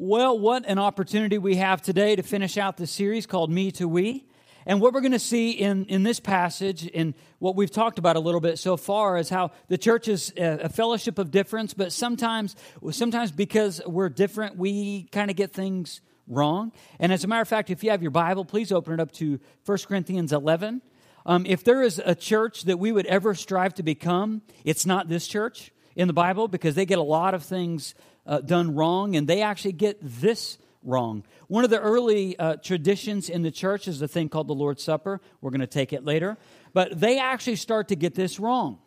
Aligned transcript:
Well, 0.00 0.38
what 0.38 0.64
an 0.68 0.78
opportunity 0.78 1.38
we 1.38 1.56
have 1.56 1.82
today 1.82 2.14
to 2.14 2.22
finish 2.22 2.56
out 2.56 2.76
the 2.76 2.86
series 2.86 3.26
called 3.26 3.50
Me 3.50 3.72
to 3.72 3.88
We. 3.88 4.28
And 4.64 4.80
what 4.80 4.94
we're 4.94 5.00
going 5.00 5.10
to 5.10 5.18
see 5.18 5.50
in, 5.50 5.86
in 5.86 6.04
this 6.04 6.20
passage, 6.20 6.88
and 6.94 7.14
what 7.40 7.56
we've 7.56 7.68
talked 7.68 7.98
about 7.98 8.14
a 8.14 8.20
little 8.20 8.40
bit 8.40 8.60
so 8.60 8.76
far, 8.76 9.18
is 9.18 9.28
how 9.28 9.50
the 9.66 9.76
church 9.76 10.06
is 10.06 10.32
a, 10.36 10.68
fellowship 10.68 11.18
of 11.18 11.32
difference, 11.32 11.74
but 11.74 11.92
sometimes, 11.92 12.54
sometimes 12.92 13.32
because 13.32 13.82
we're 13.86 14.08
different, 14.08 14.56
we 14.56 15.08
kind 15.10 15.32
of 15.32 15.36
get 15.36 15.52
things 15.52 16.00
wrong. 16.28 16.70
And 17.00 17.12
as 17.12 17.24
a 17.24 17.26
matter 17.26 17.42
of 17.42 17.48
fact, 17.48 17.68
if 17.68 17.82
you 17.82 17.90
have 17.90 18.00
your 18.00 18.12
Bible, 18.12 18.44
please 18.44 18.70
open 18.70 18.94
it 18.94 19.00
up 19.00 19.10
to 19.14 19.40
1 19.66 19.78
Corinthians 19.88 20.32
11. 20.32 20.80
Um, 21.26 21.44
if 21.44 21.64
there 21.64 21.82
is 21.82 22.00
a 22.04 22.14
church 22.14 22.62
that 22.66 22.78
we 22.78 22.92
would 22.92 23.06
ever 23.06 23.34
strive 23.34 23.74
to 23.74 23.82
become, 23.82 24.42
it's 24.64 24.86
not 24.86 25.08
this 25.08 25.26
church 25.26 25.72
in 25.96 26.06
the 26.06 26.14
Bible 26.14 26.46
because 26.46 26.76
they 26.76 26.86
get 26.86 26.98
a 26.98 27.02
lot 27.02 27.34
of 27.34 27.42
things 27.42 27.96
uh, 28.28 28.40
done 28.42 28.76
wrong, 28.76 29.16
and 29.16 29.26
they 29.26 29.42
actually 29.42 29.72
get 29.72 29.98
this 30.00 30.58
wrong. 30.84 31.24
One 31.48 31.64
of 31.64 31.70
the 31.70 31.80
early 31.80 32.38
uh, 32.38 32.56
traditions 32.56 33.28
in 33.28 33.42
the 33.42 33.50
church 33.50 33.88
is 33.88 34.00
a 34.00 34.06
thing 34.06 34.28
called 34.28 34.46
the 34.46 34.54
Lord's 34.54 34.82
Supper. 34.82 35.20
We're 35.40 35.50
going 35.50 35.60
to 35.60 35.66
take 35.66 35.92
it 35.92 36.04
later. 36.04 36.36
But 36.72 37.00
they 37.00 37.18
actually 37.18 37.56
start 37.56 37.88
to 37.88 37.96
get 37.96 38.14
this 38.14 38.38
wrong. 38.38 38.78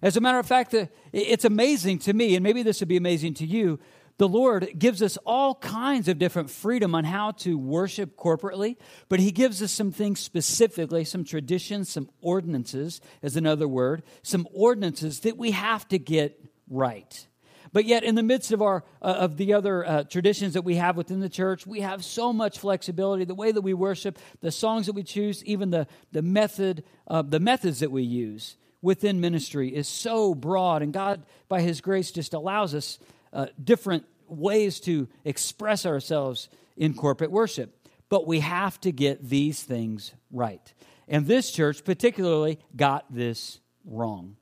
As 0.00 0.16
a 0.16 0.20
matter 0.20 0.38
of 0.38 0.46
fact, 0.46 0.74
it's 1.12 1.44
amazing 1.44 1.98
to 2.00 2.12
me, 2.12 2.36
and 2.36 2.42
maybe 2.42 2.62
this 2.62 2.80
would 2.80 2.88
be 2.88 2.96
amazing 2.96 3.34
to 3.34 3.46
you. 3.46 3.80
The 4.18 4.28
Lord 4.28 4.68
gives 4.76 5.00
us 5.00 5.16
all 5.26 5.54
kinds 5.56 6.08
of 6.08 6.18
different 6.18 6.50
freedom 6.50 6.94
on 6.94 7.04
how 7.04 7.32
to 7.32 7.56
worship 7.56 8.16
corporately, 8.16 8.76
but 9.08 9.20
He 9.20 9.30
gives 9.30 9.62
us 9.62 9.70
some 9.70 9.92
things 9.92 10.18
specifically, 10.20 11.04
some 11.04 11.24
traditions, 11.24 11.88
some 11.88 12.10
ordinances, 12.20 13.00
is 13.22 13.36
another 13.36 13.68
word, 13.68 14.02
some 14.22 14.46
ordinances 14.52 15.20
that 15.20 15.36
we 15.36 15.52
have 15.52 15.86
to 15.88 15.98
get 15.98 16.40
right. 16.68 17.27
But 17.72 17.84
yet, 17.84 18.04
in 18.04 18.14
the 18.14 18.22
midst 18.22 18.52
of 18.52 18.62
our 18.62 18.84
uh, 19.02 19.06
of 19.18 19.36
the 19.36 19.54
other 19.54 19.86
uh, 19.86 20.04
traditions 20.04 20.54
that 20.54 20.62
we 20.62 20.76
have 20.76 20.96
within 20.96 21.20
the 21.20 21.28
church, 21.28 21.66
we 21.66 21.80
have 21.80 22.04
so 22.04 22.32
much 22.32 22.58
flexibility. 22.58 23.24
The 23.24 23.34
way 23.34 23.52
that 23.52 23.60
we 23.60 23.74
worship, 23.74 24.18
the 24.40 24.50
songs 24.50 24.86
that 24.86 24.94
we 24.94 25.02
choose, 25.02 25.44
even 25.44 25.70
the 25.70 25.86
the 26.12 26.22
method, 26.22 26.84
uh, 27.06 27.22
the 27.22 27.40
methods 27.40 27.80
that 27.80 27.90
we 27.90 28.02
use 28.02 28.56
within 28.80 29.20
ministry 29.20 29.74
is 29.74 29.88
so 29.88 30.34
broad. 30.34 30.82
And 30.82 30.92
God, 30.92 31.22
by 31.48 31.60
His 31.60 31.80
grace, 31.80 32.10
just 32.10 32.34
allows 32.34 32.74
us 32.74 32.98
uh, 33.32 33.46
different 33.62 34.04
ways 34.28 34.80
to 34.80 35.08
express 35.24 35.86
ourselves 35.86 36.48
in 36.76 36.94
corporate 36.94 37.30
worship. 37.30 37.74
But 38.08 38.26
we 38.26 38.40
have 38.40 38.80
to 38.82 38.92
get 38.92 39.28
these 39.28 39.62
things 39.62 40.12
right. 40.30 40.72
And 41.08 41.26
this 41.26 41.50
church, 41.50 41.84
particularly, 41.84 42.58
got 42.76 43.04
this 43.10 43.60
wrong. 43.84 44.36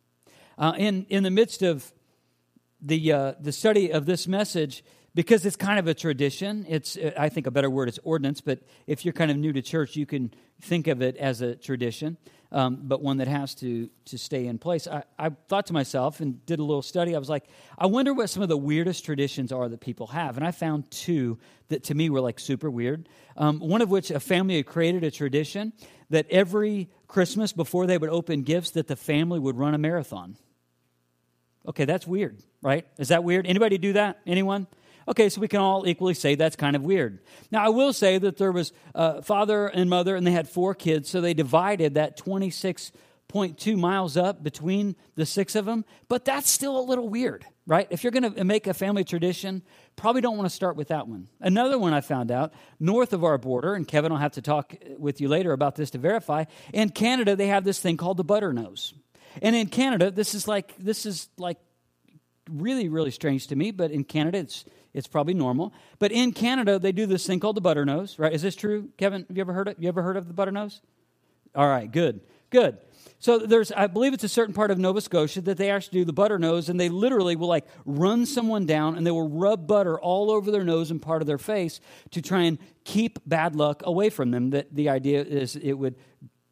Uh, 0.59 0.75
in 0.77 1.07
in 1.09 1.23
the 1.23 1.31
midst 1.31 1.63
of 1.63 1.93
the, 2.81 3.13
uh, 3.13 3.35
the 3.41 3.53
study 3.53 3.91
of 3.91 4.07
this 4.07 4.29
message 4.29 4.85
because 5.15 5.47
it's 5.47 5.57
kind 5.57 5.79
of 5.79 5.87
a 5.87 5.95
tradition. 5.95 6.67
It's, 6.69 6.97
uh, 6.97 7.13
I 7.19 7.31
think, 7.31 7.47
a 7.47 7.51
better 7.51 7.71
word 7.71 7.89
is 7.89 7.99
ordinance, 8.05 8.43
but 8.43 8.61
if 8.87 9.05
you're 9.05 9.15
kind 9.15 9.31
of 9.31 9.39
new 9.39 9.53
to 9.55 9.63
church, 9.63 9.97
you 9.97 10.05
can 10.05 10.31
think 10.61 10.87
of 10.87 11.01
it 11.01 11.17
as 11.17 11.41
a 11.41 11.57
tradition, 11.57 12.19
um, 12.53 12.81
but 12.83 13.03
one 13.03 13.17
that 13.17 13.27
has 13.27 13.55
to, 13.57 13.89
to 14.05 14.19
stay 14.19 14.47
in 14.47 14.59
place. 14.59 14.87
I, 14.87 15.05
I 15.19 15.31
thought 15.49 15.67
to 15.67 15.73
myself 15.73 16.21
and 16.21 16.45
did 16.45 16.59
a 16.59 16.63
little 16.63 16.83
study. 16.83 17.17
I 17.17 17.19
was 17.19 17.31
like, 17.31 17.45
I 17.79 17.87
wonder 17.87 18.13
what 18.13 18.29
some 18.29 18.43
of 18.43 18.51
the 18.51 18.59
weirdest 18.59 19.07
traditions 19.07 19.53
are 19.53 19.69
that 19.69 19.81
people 19.81 20.09
have. 20.09 20.37
And 20.37 20.47
I 20.47 20.51
found 20.51 20.91
two 20.91 21.39
that 21.69 21.85
to 21.85 21.95
me 21.95 22.11
were 22.11 22.21
like 22.21 22.39
super 22.39 22.71
weird. 22.71 23.09
Um, 23.39 23.59
one 23.59 23.81
of 23.81 23.91
which 23.91 24.11
a 24.11 24.21
family 24.21 24.57
had 24.57 24.67
created 24.67 25.03
a 25.03 25.11
tradition 25.11 25.73
that 26.11 26.27
every 26.31 26.91
Christmas 27.09 27.55
before 27.55 27.87
they 27.87 27.97
would 27.97 28.11
open 28.11 28.43
gifts, 28.43 28.73
that 28.73 28.87
the 28.87 28.97
family 28.97 29.39
would 29.39 29.57
run 29.57 29.75
a 29.75 29.79
marathon. 29.79 30.37
Okay, 31.67 31.85
that's 31.85 32.07
weird, 32.07 32.43
right? 32.67 32.85
Is 32.99 33.09
that 33.09 33.23
weird? 33.23 33.47
Anybody 33.47 33.79
do 33.79 33.93
that? 33.93 34.19
Anyone? 34.27 34.67
Okay, 35.07 35.29
so 35.29 35.41
we 35.41 35.47
can 35.47 35.61
all 35.61 35.87
equally 35.87 36.15
say 36.15 36.35
that's 36.35 36.57
kind 36.57 36.75
of 36.75 36.83
weird. 36.83 37.21
Now, 37.53 37.65
I 37.65 37.69
will 37.69 37.93
say 37.93 38.19
that 38.19 38.39
there 38.39 38.51
was 38.51 38.73
a 38.93 39.23
father 39.23 39.69
and 39.69 39.89
mother, 39.89 40.17
and 40.17 40.27
they 40.27 40.33
had 40.33 40.49
four 40.49 40.75
kids, 40.75 41.09
so 41.09 41.21
they 41.21 41.33
divided 41.33 41.95
that 41.95 42.19
26.2 42.19 43.79
miles 43.79 44.17
up 44.17 44.43
between 44.43 44.97
the 45.15 45.25
six 45.25 45.55
of 45.55 45.65
them, 45.65 45.85
but 46.09 46.25
that's 46.25 46.51
still 46.51 46.77
a 46.77 46.83
little 46.83 47.09
weird, 47.09 47.47
right? 47.69 47.87
If 47.91 48.03
you're 48.03 48.11
going 48.11 48.35
to 48.35 48.43
make 48.43 48.67
a 48.67 48.75
family 48.75 49.05
tradition, 49.05 49.63
probably 49.95 50.21
don't 50.21 50.37
want 50.37 50.51
to 50.51 50.55
start 50.55 50.75
with 50.75 50.89
that 50.89 51.07
one. 51.07 51.29
Another 51.41 51.79
one 51.79 51.95
I 51.95 52.01
found 52.01 52.33
out 52.33 52.53
north 52.81 53.13
of 53.13 53.23
our 53.23 53.39
border, 53.39 53.75
and 53.75 53.87
Kevin 53.87 54.11
will 54.11 54.19
have 54.19 54.33
to 54.33 54.43
talk 54.43 54.75
with 54.99 55.21
you 55.21 55.29
later 55.29 55.53
about 55.53 55.77
this 55.77 55.91
to 55.91 55.99
verify. 55.99 56.47
In 56.73 56.91
Canada, 56.91 57.37
they 57.37 57.47
have 57.47 57.63
this 57.63 57.79
thing 57.79 57.97
called 57.97 58.17
the 58.17 58.25
butter 58.25 58.53
nose. 58.53 58.93
And 59.41 59.55
in 59.55 59.69
Canada, 59.69 60.11
this 60.11 60.35
is 60.35 60.49
like 60.49 60.75
this 60.79 61.07
is 61.07 61.29
like 61.37 61.59
really 62.51 62.89
really 62.89 63.11
strange 63.11 63.47
to 63.49 63.57
me, 63.57 63.71
but 63.71 63.91
in 63.91 64.05
Canada 64.05 64.39
it's 64.39 64.65
it's 64.97 65.07
probably 65.07 65.35
normal. 65.35 65.75
But 65.99 66.11
in 66.11 66.33
Canada, 66.33 66.79
they 66.79 66.91
do 66.91 67.05
this 67.05 67.27
thing 67.27 67.39
called 67.39 67.57
the 67.57 67.61
butter 67.61 67.85
nose, 67.85 68.19
right? 68.19 68.33
Is 68.33 68.41
this 68.41 68.57
true, 68.57 68.89
Kevin? 68.97 69.27
Have 69.29 69.37
you 69.37 69.43
ever 69.43 69.53
heard 69.53 69.69
it? 69.69 69.77
You 69.79 69.89
ever 69.89 70.03
heard 70.03 70.17
of 70.17 70.27
the 70.27 70.33
butter 70.33 70.51
nose? 70.51 70.81
All 71.55 71.69
right, 71.69 71.91
good, 71.91 72.23
good. 72.49 72.79
So 73.19 73.39
there's, 73.39 73.71
I 73.73 73.89
believe 73.89 74.15
it's 74.15 74.25
a 74.25 74.29
certain 74.29 74.55
part 74.55 74.71
of 74.71 74.79
Nova 74.79 75.03
Scotia 75.03 75.43
that 75.43 75.59
they 75.59 75.71
actually 75.71 76.01
do 76.01 76.05
the 76.07 76.15
butter 76.15 76.39
nose, 76.39 76.71
and 76.71 76.81
they 76.81 76.89
literally 76.89 77.37
will 77.37 77.49
like 77.49 77.67
run 77.85 78.25
someone 78.25 78.65
down, 78.65 78.97
and 78.97 79.07
they 79.07 79.11
will 79.11 79.29
rub 79.29 79.67
butter 79.67 80.01
all 80.01 80.31
over 80.31 80.51
their 80.51 80.65
nose 80.65 80.91
and 80.91 81.01
part 81.01 81.21
of 81.21 81.27
their 81.27 81.39
face 81.39 81.79
to 82.13 82.23
try 82.23 82.43
and 82.43 82.59
keep 82.85 83.19
bad 83.27 83.55
luck 83.55 83.83
away 83.85 84.09
from 84.09 84.31
them. 84.31 84.51
That 84.51 84.75
the 84.75 84.89
idea 84.89 85.23
is 85.23 85.57
it 85.57 85.75
would 85.75 85.97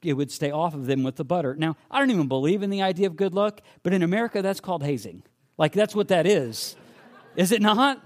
it 0.02 0.12
would 0.12 0.30
stay 0.30 0.50
off 0.50 0.74
of 0.74 0.84
them 0.84 1.02
with 1.02 1.16
the 1.16 1.24
butter. 1.24 1.54
Now, 1.54 1.78
I 1.90 1.98
don't 1.98 2.10
even 2.10 2.28
believe 2.28 2.62
in 2.62 2.68
the 2.68 2.82
idea 2.82 3.06
of 3.06 3.16
good 3.16 3.32
luck, 3.32 3.62
but 3.82 3.94
in 3.94 4.02
America, 4.02 4.42
that's 4.42 4.60
called 4.60 4.82
hazing. 4.82 5.22
Like, 5.56 5.72
that's 5.72 5.94
what 5.94 6.08
that 6.08 6.26
is. 6.26 6.76
Is 7.36 7.52
it 7.52 7.62
not? 7.62 8.02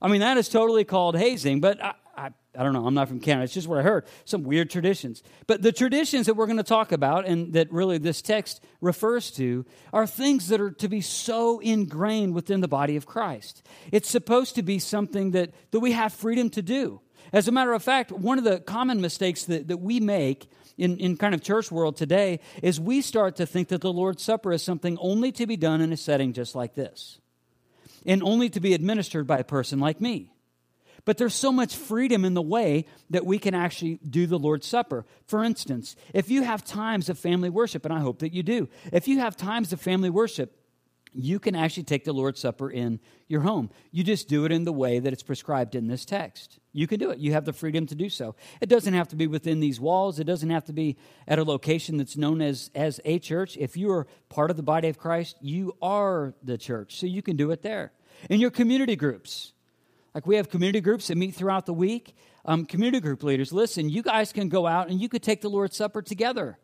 I 0.00 0.08
mean, 0.08 0.20
that 0.20 0.36
is 0.36 0.48
totally 0.48 0.84
called 0.84 1.16
hazing, 1.16 1.60
but 1.60 1.82
I, 1.82 1.94
I, 2.16 2.30
I, 2.56 2.62
don't 2.62 2.72
know. 2.72 2.86
I'm 2.86 2.94
not 2.94 3.08
from 3.08 3.20
Canada. 3.20 3.44
It's 3.44 3.54
just 3.54 3.68
what 3.68 3.78
I 3.78 3.82
heard. 3.82 4.04
Some 4.24 4.42
weird 4.42 4.68
traditions. 4.68 5.22
But 5.46 5.62
the 5.62 5.72
traditions 5.72 6.26
that 6.26 6.34
we're 6.34 6.46
going 6.46 6.56
to 6.58 6.64
talk 6.64 6.92
about 6.92 7.26
and 7.26 7.52
that 7.52 7.72
really 7.72 7.98
this 7.98 8.20
text 8.20 8.62
refers 8.80 9.30
to 9.32 9.64
are 9.92 10.06
things 10.06 10.48
that 10.48 10.60
are 10.60 10.72
to 10.72 10.88
be 10.88 11.00
so 11.00 11.60
ingrained 11.60 12.34
within 12.34 12.60
the 12.60 12.68
body 12.68 12.96
of 12.96 13.06
Christ. 13.06 13.64
It's 13.92 14.10
supposed 14.10 14.56
to 14.56 14.62
be 14.62 14.78
something 14.78 15.30
that, 15.30 15.52
that 15.70 15.80
we 15.80 15.92
have 15.92 16.12
freedom 16.12 16.50
to 16.50 16.62
do. 16.62 17.00
As 17.32 17.48
a 17.48 17.52
matter 17.52 17.72
of 17.72 17.82
fact, 17.82 18.12
one 18.12 18.38
of 18.38 18.44
the 18.44 18.60
common 18.60 19.00
mistakes 19.00 19.44
that, 19.44 19.68
that 19.68 19.78
we 19.78 20.00
make 20.00 20.48
in, 20.82 20.98
in 20.98 21.16
kind 21.16 21.34
of 21.34 21.42
church 21.42 21.70
world 21.70 21.96
today 21.96 22.40
is 22.62 22.80
we 22.80 23.00
start 23.00 23.36
to 23.36 23.46
think 23.46 23.68
that 23.68 23.80
the 23.80 23.92
Lord's 23.92 24.22
Supper 24.22 24.52
is 24.52 24.62
something 24.62 24.98
only 25.00 25.30
to 25.32 25.46
be 25.46 25.56
done 25.56 25.80
in 25.80 25.92
a 25.92 25.96
setting 25.96 26.32
just 26.32 26.54
like 26.54 26.74
this 26.74 27.20
and 28.04 28.22
only 28.22 28.50
to 28.50 28.60
be 28.60 28.74
administered 28.74 29.26
by 29.26 29.38
a 29.38 29.44
person 29.44 29.78
like 29.78 30.00
me. 30.00 30.32
But 31.04 31.18
there's 31.18 31.34
so 31.34 31.52
much 31.52 31.76
freedom 31.76 32.24
in 32.24 32.34
the 32.34 32.42
way 32.42 32.86
that 33.10 33.24
we 33.24 33.38
can 33.38 33.54
actually 33.54 33.98
do 34.08 34.26
the 34.26 34.38
Lord's 34.38 34.66
Supper. 34.66 35.04
For 35.26 35.44
instance, 35.44 35.96
if 36.12 36.30
you 36.30 36.42
have 36.42 36.64
times 36.64 37.08
of 37.08 37.18
family 37.18 37.50
worship, 37.50 37.84
and 37.84 37.94
I 37.94 38.00
hope 38.00 38.18
that 38.20 38.32
you 38.32 38.42
do, 38.42 38.68
if 38.92 39.08
you 39.08 39.18
have 39.18 39.36
times 39.36 39.72
of 39.72 39.80
family 39.80 40.10
worship 40.10 40.58
you 41.14 41.38
can 41.38 41.54
actually 41.54 41.82
take 41.82 42.04
the 42.04 42.12
Lord's 42.12 42.40
Supper 42.40 42.70
in 42.70 43.00
your 43.28 43.42
home. 43.42 43.70
You 43.90 44.02
just 44.02 44.28
do 44.28 44.44
it 44.44 44.52
in 44.52 44.64
the 44.64 44.72
way 44.72 44.98
that 44.98 45.12
it's 45.12 45.22
prescribed 45.22 45.74
in 45.74 45.86
this 45.86 46.04
text. 46.04 46.58
You 46.72 46.86
can 46.86 46.98
do 46.98 47.10
it. 47.10 47.18
You 47.18 47.32
have 47.32 47.44
the 47.44 47.52
freedom 47.52 47.86
to 47.86 47.94
do 47.94 48.08
so. 48.08 48.34
It 48.60 48.68
doesn't 48.68 48.94
have 48.94 49.08
to 49.08 49.16
be 49.16 49.26
within 49.26 49.60
these 49.60 49.78
walls. 49.78 50.18
It 50.18 50.24
doesn't 50.24 50.48
have 50.48 50.64
to 50.64 50.72
be 50.72 50.96
at 51.28 51.38
a 51.38 51.44
location 51.44 51.98
that's 51.98 52.16
known 52.16 52.40
as, 52.40 52.70
as 52.74 53.00
a 53.04 53.18
church. 53.18 53.56
If 53.58 53.76
you 53.76 53.92
are 53.92 54.06
part 54.30 54.50
of 54.50 54.56
the 54.56 54.62
body 54.62 54.88
of 54.88 54.98
Christ, 54.98 55.36
you 55.40 55.76
are 55.82 56.34
the 56.42 56.56
church. 56.56 56.96
So 56.96 57.06
you 57.06 57.20
can 57.20 57.36
do 57.36 57.50
it 57.50 57.62
there. 57.62 57.92
In 58.30 58.40
your 58.40 58.50
community 58.50 58.96
groups, 58.96 59.52
like 60.14 60.26
we 60.26 60.36
have 60.36 60.48
community 60.48 60.80
groups 60.80 61.08
that 61.08 61.16
meet 61.16 61.34
throughout 61.34 61.66
the 61.66 61.74
week. 61.74 62.14
Um, 62.44 62.64
community 62.64 63.00
group 63.00 63.22
leaders, 63.22 63.52
listen, 63.52 63.88
you 63.88 64.02
guys 64.02 64.32
can 64.32 64.48
go 64.48 64.66
out 64.66 64.88
and 64.88 65.00
you 65.00 65.08
could 65.08 65.22
take 65.22 65.42
the 65.42 65.50
Lord's 65.50 65.76
Supper 65.76 66.02
together 66.02 66.58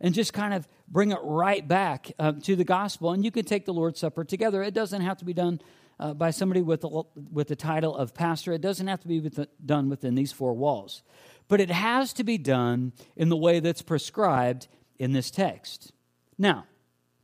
and 0.00 0.14
just 0.14 0.32
kind 0.32 0.52
of 0.52 0.68
bring 0.88 1.12
it 1.12 1.18
right 1.22 1.66
back 1.66 2.12
uh, 2.18 2.32
to 2.42 2.56
the 2.56 2.64
gospel. 2.64 3.12
And 3.12 3.24
you 3.24 3.30
can 3.30 3.44
take 3.44 3.64
the 3.64 3.72
Lord's 3.72 4.00
Supper 4.00 4.24
together. 4.24 4.62
It 4.62 4.74
doesn't 4.74 5.00
have 5.00 5.18
to 5.18 5.24
be 5.24 5.32
done 5.32 5.60
uh, 5.98 6.14
by 6.14 6.30
somebody 6.30 6.62
with 6.62 6.82
the, 6.82 7.02
with 7.30 7.48
the 7.48 7.56
title 7.56 7.96
of 7.96 8.14
pastor, 8.14 8.52
it 8.52 8.60
doesn't 8.60 8.86
have 8.86 9.00
to 9.00 9.08
be 9.08 9.20
with 9.20 9.36
the, 9.36 9.48
done 9.64 9.88
within 9.88 10.14
these 10.14 10.32
four 10.32 10.54
walls. 10.54 11.02
But 11.48 11.60
it 11.60 11.70
has 11.70 12.12
to 12.14 12.24
be 12.24 12.38
done 12.38 12.92
in 13.16 13.28
the 13.28 13.36
way 13.36 13.60
that's 13.60 13.82
prescribed 13.82 14.68
in 14.98 15.12
this 15.12 15.30
text. 15.30 15.92
Now, 16.38 16.64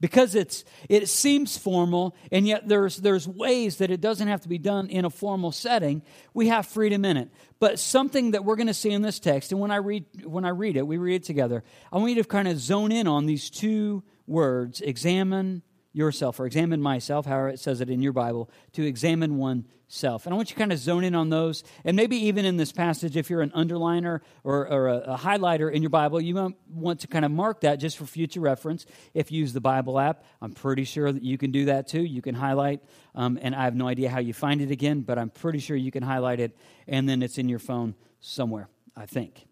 because 0.00 0.34
it's 0.34 0.64
it 0.88 1.08
seems 1.08 1.56
formal 1.56 2.14
and 2.30 2.46
yet 2.46 2.68
there's 2.68 2.98
there's 2.98 3.26
ways 3.26 3.76
that 3.78 3.90
it 3.90 4.00
doesn't 4.00 4.28
have 4.28 4.40
to 4.42 4.48
be 4.48 4.58
done 4.58 4.88
in 4.88 5.04
a 5.04 5.10
formal 5.10 5.52
setting 5.52 6.02
we 6.34 6.48
have 6.48 6.66
freedom 6.66 7.04
in 7.04 7.16
it 7.16 7.30
but 7.58 7.78
something 7.78 8.32
that 8.32 8.44
we're 8.44 8.56
going 8.56 8.68
to 8.68 8.74
see 8.74 8.90
in 8.90 9.02
this 9.02 9.18
text 9.18 9.52
and 9.52 9.60
when 9.60 9.70
i 9.70 9.76
read 9.76 10.04
when 10.24 10.44
i 10.44 10.50
read 10.50 10.76
it 10.76 10.86
we 10.86 10.98
read 10.98 11.16
it 11.16 11.24
together 11.24 11.64
i 11.92 11.96
want 11.96 12.10
you 12.10 12.22
to 12.22 12.28
kind 12.28 12.48
of 12.48 12.58
zone 12.58 12.92
in 12.92 13.06
on 13.06 13.26
these 13.26 13.50
two 13.50 14.02
words 14.26 14.80
examine 14.80 15.62
yourself 15.92 16.38
or 16.38 16.46
examine 16.46 16.80
myself, 16.80 17.26
however 17.26 17.48
it 17.48 17.58
says 17.58 17.80
it 17.80 17.90
in 17.90 18.02
your 18.02 18.12
Bible, 18.12 18.50
to 18.72 18.86
examine 18.86 19.36
oneself. 19.36 20.26
And 20.26 20.32
I 20.32 20.36
want 20.36 20.50
you 20.50 20.54
to 20.54 20.58
kind 20.58 20.72
of 20.72 20.78
zone 20.78 21.02
in 21.02 21.14
on 21.14 21.30
those. 21.30 21.64
And 21.84 21.96
maybe 21.96 22.16
even 22.26 22.44
in 22.44 22.56
this 22.56 22.72
passage, 22.72 23.16
if 23.16 23.30
you're 23.30 23.40
an 23.40 23.50
underliner 23.50 24.20
or, 24.44 24.68
or 24.68 24.88
a, 24.88 24.96
a, 24.98 25.18
highlighter 25.18 25.72
in 25.72 25.82
your 25.82 25.90
Bible, 25.90 26.20
you 26.20 26.34
might 26.34 26.54
want 26.70 27.00
to 27.00 27.06
kind 27.06 27.24
of 27.24 27.30
mark 27.30 27.62
that 27.62 27.76
just 27.76 27.96
for 27.96 28.04
future 28.04 28.40
reference. 28.40 28.86
If 29.14 29.32
you 29.32 29.40
use 29.40 29.52
the 29.52 29.60
Bible 29.60 29.98
app, 29.98 30.24
I'm 30.42 30.52
pretty 30.52 30.84
sure 30.84 31.10
that 31.10 31.22
you 31.22 31.38
can 31.38 31.50
do 31.50 31.66
that 31.66 31.88
too. 31.88 32.02
You 32.02 32.22
can 32.22 32.34
highlight, 32.34 32.82
um, 33.14 33.38
and 33.40 33.54
I 33.54 33.64
have 33.64 33.74
no 33.74 33.88
idea 33.88 34.10
how 34.10 34.20
you 34.20 34.34
find 34.34 34.60
it 34.60 34.70
again, 34.70 35.00
but 35.00 35.18
I'm 35.18 35.30
pretty 35.30 35.58
sure 35.58 35.76
you 35.76 35.90
can 35.90 36.02
highlight 36.02 36.40
it, 36.40 36.56
and 36.86 37.08
then 37.08 37.22
it's 37.22 37.38
in 37.38 37.48
your 37.48 37.58
phone 37.58 37.94
somewhere, 38.20 38.68
I 38.96 39.06
think. 39.06 39.46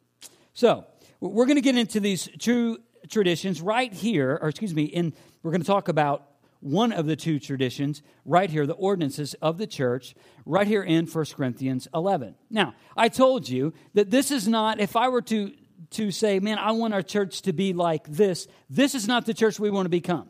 So, 0.53 0.85
we're 1.19 1.47
going 1.47 1.57
to 1.57 1.63
get 1.63 1.77
into 1.77 1.99
these 1.99 2.29
true 2.39 2.79
traditions 3.09 3.61
right 3.61 3.93
here, 3.93 4.39
or 4.41 4.49
excuse 4.49 4.75
me, 4.75 4.85
in 4.85 5.15
we're 5.47 5.53
going 5.53 5.63
to 5.63 5.67
talk 5.69 5.87
about 5.87 6.27
one 6.59 6.91
of 6.91 7.07
the 7.07 7.15
two 7.15 7.39
traditions 7.39 8.03
right 8.25 8.51
here, 8.51 8.67
the 8.67 8.73
ordinances 8.73 9.35
of 9.35 9.59
the 9.59 9.67
church, 9.69 10.17
right 10.45 10.67
here 10.67 10.83
in 10.83 11.07
1 11.07 11.25
Corinthians 11.37 11.87
11. 11.95 12.35
Now, 12.51 12.75
I 12.97 13.09
told 13.09 13.49
you 13.49 13.73
that 13.95 14.11
this 14.11 14.33
is 14.33 14.49
not, 14.49 14.81
if 14.81 14.97
I 14.97 15.07
were 15.07 15.23
to, 15.23 15.53
to 15.91 16.11
say, 16.11 16.41
man, 16.41 16.59
I 16.59 16.73
want 16.73 16.95
our 16.95 17.03
church 17.03 17.43
to 17.43 17.53
be 17.53 17.75
like 17.75 18.09
this, 18.09 18.49
this 18.69 18.97
is 18.97 19.07
not 19.07 19.25
the 19.25 19.35
church 19.35 19.61
we 19.61 19.71
want 19.71 19.87
to 19.87 19.91
become. 19.91 20.29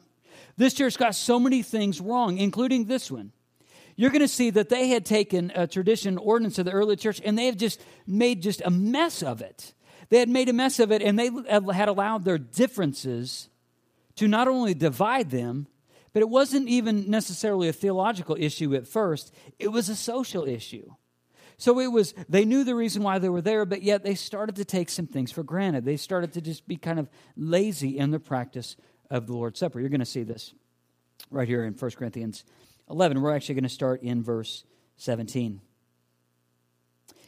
This 0.59 0.75
church 0.75 0.99
got 0.99 1.15
so 1.15 1.41
many 1.41 1.63
things 1.63 1.99
wrong, 1.99 2.37
including 2.37 2.85
this 2.85 3.11
one. 3.11 3.33
You're 3.97 4.11
going 4.11 4.21
to 4.21 4.29
see 4.29 4.51
that 4.51 4.69
they 4.69 4.89
had 4.89 5.07
taken 5.07 5.51
a 5.55 5.67
tradition, 5.67 6.19
ordinance 6.19 6.59
of 6.59 6.67
the 6.67 6.73
early 6.73 6.97
church, 6.97 7.23
and 7.25 7.39
they 7.39 7.47
have 7.47 7.57
just 7.57 7.81
made 8.07 8.43
just 8.43 8.61
a 8.67 8.71
mess 8.71 9.23
of 9.23 9.41
it. 9.41 9.73
They 10.11 10.19
had 10.19 10.29
made 10.29 10.51
a 10.51 10.53
mess 10.53 10.79
of 10.79 10.93
it, 10.93 11.01
and 11.01 11.19
they 11.19 11.31
had 11.73 11.89
allowed 11.89 12.27
their 12.27 12.37
differences 12.37 13.49
to 14.17 14.29
not 14.29 14.49
only 14.49 14.75
divide 14.75 15.31
them, 15.31 15.67
but 16.13 16.23
it 16.23 16.29
wasn't 16.29 16.69
even 16.69 17.11
necessarily 17.11 17.69
a 17.69 17.73
theological 17.73 18.37
issue 18.39 18.75
at 18.75 18.87
first, 18.87 19.35
it 19.59 19.69
was 19.69 19.89
a 19.89 19.97
social 19.97 20.47
issue. 20.47 20.91
So 21.59 21.81
it 21.81 21.89
was, 21.89 22.15
they 22.29 22.45
knew 22.45 22.65
the 22.65 22.75
reason 22.75 23.03
why 23.03 23.19
they 23.19 23.29
were 23.29 23.41
there, 23.41 23.65
but 23.65 23.83
yet 23.83 24.03
they 24.03 24.15
started 24.15 24.57
to 24.57 24.65
take 24.65 24.91
some 24.91 25.07
things 25.07 25.33
for 25.33 25.43
granted. 25.43 25.85
They 25.85 25.97
started 25.97 26.33
to 26.35 26.41
just 26.41 26.67
be 26.69 26.77
kind 26.77 26.99
of 26.99 27.09
lazy 27.37 27.99
in 27.99 28.11
the 28.11 28.21
practice 28.21 28.77
of 29.11 29.27
the 29.27 29.33
Lord's 29.33 29.59
Supper. 29.59 29.81
You're 29.81 29.89
going 29.89 30.01
to 30.01 30.07
see 30.07 30.23
this 30.23 30.53
right 31.31 31.49
here 31.49 31.65
in 31.65 31.73
1 31.73 31.91
Corinthians 31.93 32.45
11. 32.91 33.21
We're 33.21 33.35
actually 33.35 33.55
going 33.55 33.65
to 33.65 33.71
start 33.71 34.03
in 34.03 34.23
verse 34.23 34.65
17. 34.97 35.61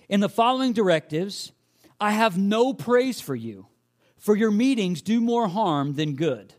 In 0.09 0.21
the 0.21 0.29
following 0.29 0.73
directives, 0.73 1.53
I 2.01 2.13
have 2.13 2.39
no 2.39 2.73
praise 2.73 3.21
for 3.21 3.35
you, 3.35 3.67
for 4.17 4.37
your 4.37 4.51
meetings 4.51 5.03
do 5.03 5.21
more 5.21 5.49
harm 5.49 5.95
than 5.95 6.15
good. 6.15 6.55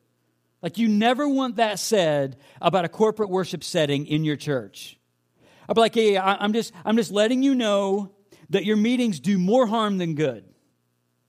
Like, 0.61 0.77
you 0.77 0.87
never 0.87 1.27
want 1.27 1.55
that 1.55 1.79
said 1.79 2.37
about 2.61 2.85
a 2.85 2.89
corporate 2.89 3.29
worship 3.29 3.63
setting 3.63 4.05
in 4.07 4.23
your 4.23 4.35
church. 4.35 4.99
I'd 5.67 5.75
be 5.75 5.81
like, 5.81 5.95
hey, 5.95 6.17
I'm 6.17 6.51
just, 6.53 6.73
I'm 6.83 6.97
just 6.97 7.11
letting 7.11 7.43
you 7.43 7.55
know 7.55 8.11
that 8.49 8.65
your 8.65 8.77
meetings 8.77 9.19
do 9.19 9.37
more 9.37 9.67
harm 9.67 9.97
than 9.99 10.15
good. 10.15 10.43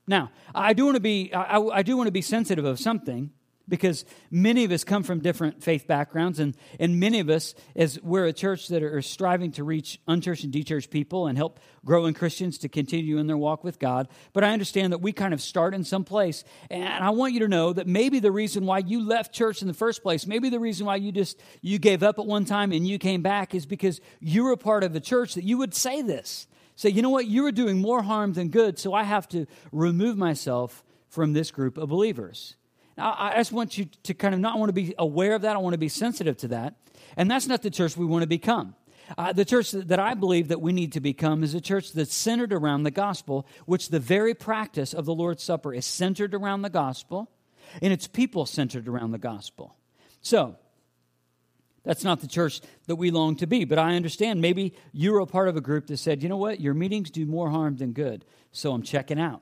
Now, 0.07 0.31
I 0.53 0.73
do 0.73 0.85
want 0.85 0.95
to 0.95 1.01
be, 1.01 1.33
I, 1.33 1.59
I 1.59 1.83
do 1.83 1.95
want 1.95 2.07
to 2.07 2.11
be 2.11 2.21
sensitive 2.21 2.65
of 2.65 2.79
something 2.79 3.31
because 3.71 4.03
many 4.29 4.65
of 4.65 4.71
us 4.71 4.83
come 4.83 5.01
from 5.01 5.21
different 5.21 5.63
faith 5.63 5.87
backgrounds, 5.87 6.39
and, 6.39 6.55
and 6.77 6.99
many 6.99 7.21
of 7.21 7.29
us, 7.29 7.55
as 7.73 7.99
we're 8.03 8.25
a 8.25 8.33
church 8.33 8.67
that 8.67 8.83
are 8.83 9.01
striving 9.01 9.53
to 9.53 9.63
reach 9.63 9.97
unchurched 10.09 10.43
and 10.43 10.53
dechurched 10.53 10.89
people 10.89 11.25
and 11.25 11.37
help 11.37 11.57
growing 11.85 12.13
Christians 12.13 12.57
to 12.59 12.69
continue 12.69 13.17
in 13.17 13.27
their 13.27 13.37
walk 13.37 13.63
with 13.63 13.79
God. 13.79 14.09
But 14.33 14.43
I 14.43 14.51
understand 14.51 14.91
that 14.91 14.99
we 14.99 15.13
kind 15.13 15.33
of 15.33 15.41
start 15.41 15.73
in 15.73 15.85
some 15.85 16.03
place, 16.03 16.43
and 16.69 16.83
I 16.83 17.11
want 17.11 17.33
you 17.33 17.39
to 17.39 17.47
know 17.47 17.71
that 17.71 17.87
maybe 17.87 18.19
the 18.19 18.31
reason 18.31 18.65
why 18.65 18.79
you 18.79 19.03
left 19.03 19.33
church 19.33 19.61
in 19.61 19.69
the 19.69 19.73
first 19.73 20.03
place, 20.03 20.27
maybe 20.27 20.49
the 20.49 20.59
reason 20.59 20.85
why 20.85 20.97
you 20.97 21.13
just 21.13 21.41
you 21.61 21.79
gave 21.79 22.03
up 22.03 22.19
at 22.19 22.25
one 22.25 22.43
time 22.43 22.73
and 22.73 22.85
you 22.85 22.99
came 22.99 23.21
back 23.21 23.55
is 23.55 23.65
because 23.65 24.01
you 24.19 24.43
were 24.43 24.51
a 24.51 24.57
part 24.57 24.83
of 24.83 24.93
a 24.95 24.99
church 24.99 25.35
that 25.35 25.45
you 25.45 25.57
would 25.57 25.73
say 25.73 26.01
this. 26.01 26.45
Say, 26.75 26.89
you 26.89 27.01
know 27.01 27.09
what, 27.09 27.25
you 27.25 27.43
were 27.43 27.53
doing 27.53 27.79
more 27.79 28.03
harm 28.03 28.33
than 28.33 28.49
good, 28.49 28.77
so 28.77 28.93
I 28.93 29.03
have 29.03 29.29
to 29.29 29.45
remove 29.71 30.17
myself 30.17 30.83
from 31.07 31.31
this 31.31 31.51
group 31.51 31.77
of 31.77 31.87
believers. 31.87 32.57
I, 32.97 33.33
just 33.37 33.51
want 33.51 33.77
you 33.77 33.85
to 34.03 34.13
kind 34.13 34.33
of 34.33 34.39
not 34.39 34.59
want 34.59 34.69
to 34.69 34.73
be 34.73 34.93
aware 34.97 35.33
of 35.33 35.43
that. 35.43 35.55
I 35.55 35.59
want 35.59 35.73
to 35.73 35.79
be 35.79 35.89
sensitive 35.89 36.37
to 36.37 36.49
that. 36.49 36.75
And 37.17 37.29
that's 37.29 37.47
not 37.47 37.61
the 37.61 37.69
church 37.69 37.97
we 37.97 38.05
want 38.05 38.23
to 38.23 38.27
become. 38.27 38.75
Uh, 39.17 39.33
the 39.33 39.45
church 39.45 39.71
that 39.71 39.99
I 39.99 40.13
believe 40.13 40.49
that 40.49 40.61
we 40.61 40.71
need 40.71 40.93
to 40.93 41.01
become 41.01 41.43
is 41.43 41.53
a 41.53 41.61
church 41.61 41.93
that's 41.93 42.13
centered 42.13 42.53
around 42.53 42.83
the 42.83 42.91
gospel, 42.91 43.45
which 43.65 43.89
the 43.89 43.99
very 43.99 44.33
practice 44.33 44.93
of 44.93 45.05
the 45.05 45.13
Lord's 45.13 45.43
Supper 45.43 45.73
is 45.73 45.85
centered 45.85 46.33
around 46.33 46.61
the 46.61 46.69
gospel, 46.69 47.29
and 47.81 47.91
it's 47.91 48.07
people 48.07 48.45
centered 48.45 48.87
around 48.87 49.11
the 49.11 49.17
gospel. 49.17 49.75
So, 50.21 50.57
that's 51.83 52.03
not 52.03 52.21
the 52.21 52.27
church 52.27 52.61
that 52.85 52.95
we 52.95 53.09
long 53.09 53.35
to 53.37 53.47
be. 53.47 53.65
But 53.65 53.79
I 53.79 53.95
understand 53.95 54.39
maybe 54.39 54.75
you're 54.91 55.19
a 55.19 55.25
part 55.25 55.49
of 55.49 55.57
a 55.57 55.61
group 55.61 55.87
that 55.87 55.97
said, 55.97 56.21
you 56.21 56.29
know 56.29 56.37
what, 56.37 56.61
your 56.61 56.75
meetings 56.75 57.09
do 57.09 57.25
more 57.25 57.49
harm 57.49 57.77
than 57.77 57.91
good, 57.91 58.23
so 58.51 58.71
I'm 58.71 58.83
checking 58.83 59.19
out. 59.19 59.41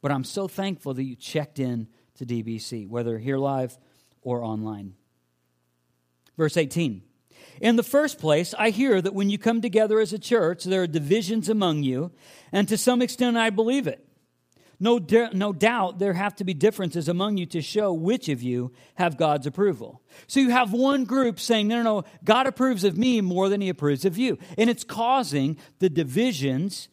But 0.00 0.12
I'm 0.12 0.24
so 0.24 0.48
thankful 0.48 0.94
that 0.94 1.02
you 1.02 1.16
checked 1.16 1.58
in 1.58 1.88
to 2.20 2.26
DBC, 2.26 2.86
whether 2.86 3.18
here 3.18 3.38
live 3.38 3.76
or 4.22 4.44
online. 4.44 4.94
Verse 6.36 6.56
18 6.56 7.02
In 7.60 7.76
the 7.76 7.82
first 7.82 8.18
place, 8.18 8.54
I 8.58 8.70
hear 8.70 9.00
that 9.00 9.14
when 9.14 9.30
you 9.30 9.38
come 9.38 9.62
together 9.62 9.98
as 10.00 10.12
a 10.12 10.18
church, 10.18 10.64
there 10.64 10.82
are 10.82 10.86
divisions 10.86 11.48
among 11.48 11.82
you, 11.82 12.12
and 12.52 12.68
to 12.68 12.76
some 12.76 13.00
extent 13.00 13.36
I 13.36 13.50
believe 13.50 13.86
it. 13.86 14.06
No, 14.82 14.98
no 15.34 15.52
doubt 15.52 15.98
there 15.98 16.14
have 16.14 16.34
to 16.36 16.44
be 16.44 16.54
differences 16.54 17.08
among 17.08 17.36
you 17.36 17.44
to 17.46 17.60
show 17.60 17.92
which 17.92 18.30
of 18.30 18.42
you 18.42 18.72
have 18.94 19.18
God's 19.18 19.46
approval. 19.46 20.00
So 20.26 20.40
you 20.40 20.50
have 20.50 20.72
one 20.72 21.04
group 21.04 21.38
saying, 21.38 21.68
no, 21.68 21.76
no, 21.76 21.82
no, 21.82 22.04
God 22.24 22.46
approves 22.46 22.82
of 22.84 22.96
me 22.96 23.20
more 23.20 23.50
than 23.50 23.60
he 23.60 23.68
approves 23.68 24.06
of 24.06 24.16
you. 24.16 24.38
And 24.56 24.70
it's 24.70 24.84
causing 24.84 25.58
the 25.80 25.90
divisions 25.90 26.88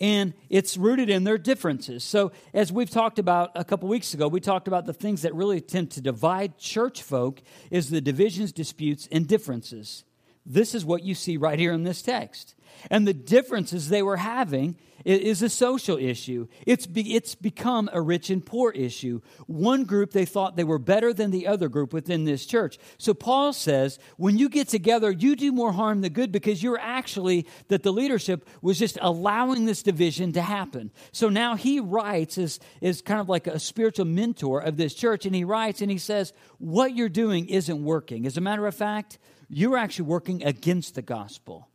and 0.00 0.34
it's 0.50 0.76
rooted 0.76 1.08
in 1.08 1.24
their 1.24 1.38
differences. 1.38 2.04
So, 2.04 2.32
as 2.52 2.72
we've 2.72 2.90
talked 2.90 3.18
about 3.18 3.50
a 3.54 3.64
couple 3.64 3.88
weeks 3.88 4.14
ago, 4.14 4.28
we 4.28 4.40
talked 4.40 4.68
about 4.68 4.86
the 4.86 4.92
things 4.92 5.22
that 5.22 5.34
really 5.34 5.60
tend 5.60 5.90
to 5.92 6.00
divide 6.00 6.58
church 6.58 7.02
folk 7.02 7.42
is 7.70 7.90
the 7.90 8.00
divisions, 8.00 8.52
disputes, 8.52 9.08
and 9.12 9.26
differences. 9.26 10.04
This 10.46 10.74
is 10.74 10.84
what 10.84 11.02
you 11.02 11.14
see 11.14 11.36
right 11.36 11.58
here 11.58 11.72
in 11.72 11.84
this 11.84 12.02
text. 12.02 12.54
And 12.90 13.06
the 13.06 13.14
differences 13.14 13.88
they 13.88 14.02
were 14.02 14.18
having 14.18 14.76
is 15.04 15.42
a 15.42 15.50
social 15.50 15.98
issue. 15.98 16.48
It's, 16.66 16.86
be, 16.86 17.14
it's 17.14 17.34
become 17.34 17.90
a 17.92 18.00
rich 18.00 18.30
and 18.30 18.44
poor 18.44 18.70
issue. 18.70 19.20
One 19.46 19.84
group, 19.84 20.12
they 20.12 20.24
thought 20.24 20.56
they 20.56 20.64
were 20.64 20.78
better 20.78 21.12
than 21.12 21.30
the 21.30 21.46
other 21.46 21.68
group 21.68 21.92
within 21.92 22.24
this 22.24 22.46
church. 22.46 22.78
So 22.96 23.12
Paul 23.12 23.52
says, 23.52 23.98
when 24.16 24.38
you 24.38 24.48
get 24.48 24.68
together, 24.68 25.10
you 25.10 25.36
do 25.36 25.52
more 25.52 25.72
harm 25.72 26.00
than 26.00 26.14
good 26.14 26.32
because 26.32 26.62
you're 26.62 26.80
actually, 26.80 27.46
that 27.68 27.82
the 27.82 27.92
leadership 27.92 28.48
was 28.62 28.78
just 28.78 28.96
allowing 29.02 29.66
this 29.66 29.82
division 29.82 30.32
to 30.32 30.42
happen. 30.42 30.90
So 31.12 31.28
now 31.28 31.54
he 31.54 31.80
writes, 31.80 32.38
as, 32.38 32.58
is 32.80 33.02
kind 33.02 33.20
of 33.20 33.28
like 33.28 33.46
a 33.46 33.58
spiritual 33.58 34.06
mentor 34.06 34.60
of 34.60 34.78
this 34.78 34.94
church, 34.94 35.26
and 35.26 35.34
he 35.34 35.44
writes 35.44 35.82
and 35.82 35.90
he 35.90 35.98
says, 35.98 36.32
what 36.56 36.96
you're 36.96 37.10
doing 37.10 37.50
isn't 37.50 37.84
working. 37.84 38.24
As 38.24 38.38
a 38.38 38.40
matter 38.40 38.66
of 38.66 38.74
fact, 38.74 39.18
you're 39.50 39.76
actually 39.76 40.06
working 40.06 40.42
against 40.44 40.94
the 40.94 41.02
gospel, 41.02 41.68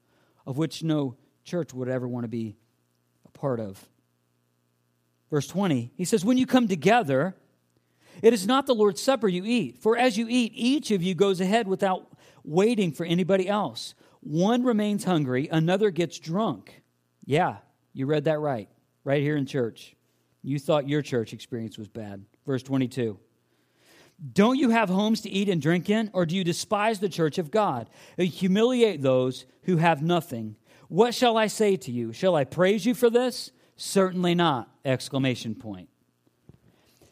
of 0.50 0.58
which 0.58 0.84
no 0.84 1.16
church 1.44 1.76
would 1.76 1.88
ever 1.88 2.08
want 2.08 2.24
to 2.24 2.28
be 2.28 2.58
a 3.24 3.30
part 3.30 3.60
of. 3.60 3.88
Verse 5.30 5.46
20, 5.46 5.92
he 5.96 6.06
says, 6.06 6.26
When 6.26 6.40
you 6.40 6.48
come 6.48 6.68
together, 6.68 7.36
it 8.24 8.34
is 8.34 8.48
not 8.48 8.66
the 8.66 8.74
Lord's 8.74 9.00
Supper 9.00 9.28
you 9.28 9.44
eat, 9.46 9.78
for 9.78 9.96
as 9.96 10.18
you 10.18 10.26
eat, 10.28 10.52
each 10.56 10.90
of 10.90 11.04
you 11.04 11.14
goes 11.14 11.40
ahead 11.40 11.68
without 11.68 12.18
waiting 12.44 12.92
for 12.92 13.06
anybody 13.06 13.48
else. 13.48 13.94
One 14.22 14.64
remains 14.64 15.04
hungry, 15.04 15.48
another 15.52 15.92
gets 15.92 16.18
drunk. 16.18 16.82
Yeah, 17.26 17.58
you 17.94 18.08
read 18.08 18.24
that 18.24 18.40
right, 18.40 18.70
right 19.04 19.22
here 19.22 19.38
in 19.38 19.46
church. 19.46 19.96
You 20.42 20.58
thought 20.58 20.90
your 20.90 21.04
church 21.04 21.32
experience 21.32 21.78
was 21.78 21.88
bad. 21.88 22.26
Verse 22.48 22.64
22. 22.64 23.20
Don't 24.34 24.58
you 24.58 24.70
have 24.70 24.90
homes 24.90 25.22
to 25.22 25.30
eat 25.30 25.48
and 25.48 25.62
drink 25.62 25.90
in, 25.90 26.10
or 26.14 26.26
do 26.26 26.36
you 26.36 26.44
despise 26.44 27.00
the 27.00 27.10
church 27.10 27.38
of 27.38 27.52
God 27.52 27.90
humiliate 28.18 29.02
those 29.02 29.46
who 29.64 29.78
have 29.78 30.02
nothing? 30.02 30.56
What 30.90 31.14
shall 31.14 31.38
I 31.38 31.48
say 31.48 31.78
to 31.78 31.92
you? 31.92 32.12
Shall 32.12 32.36
I 32.36 32.44
praise 32.44 32.86
you 32.86 32.94
for 32.94 33.10
this? 33.10 33.52
Certainly 33.78 34.36
not! 34.36 34.70
Exclamation 34.84 35.56
point. 35.56 35.90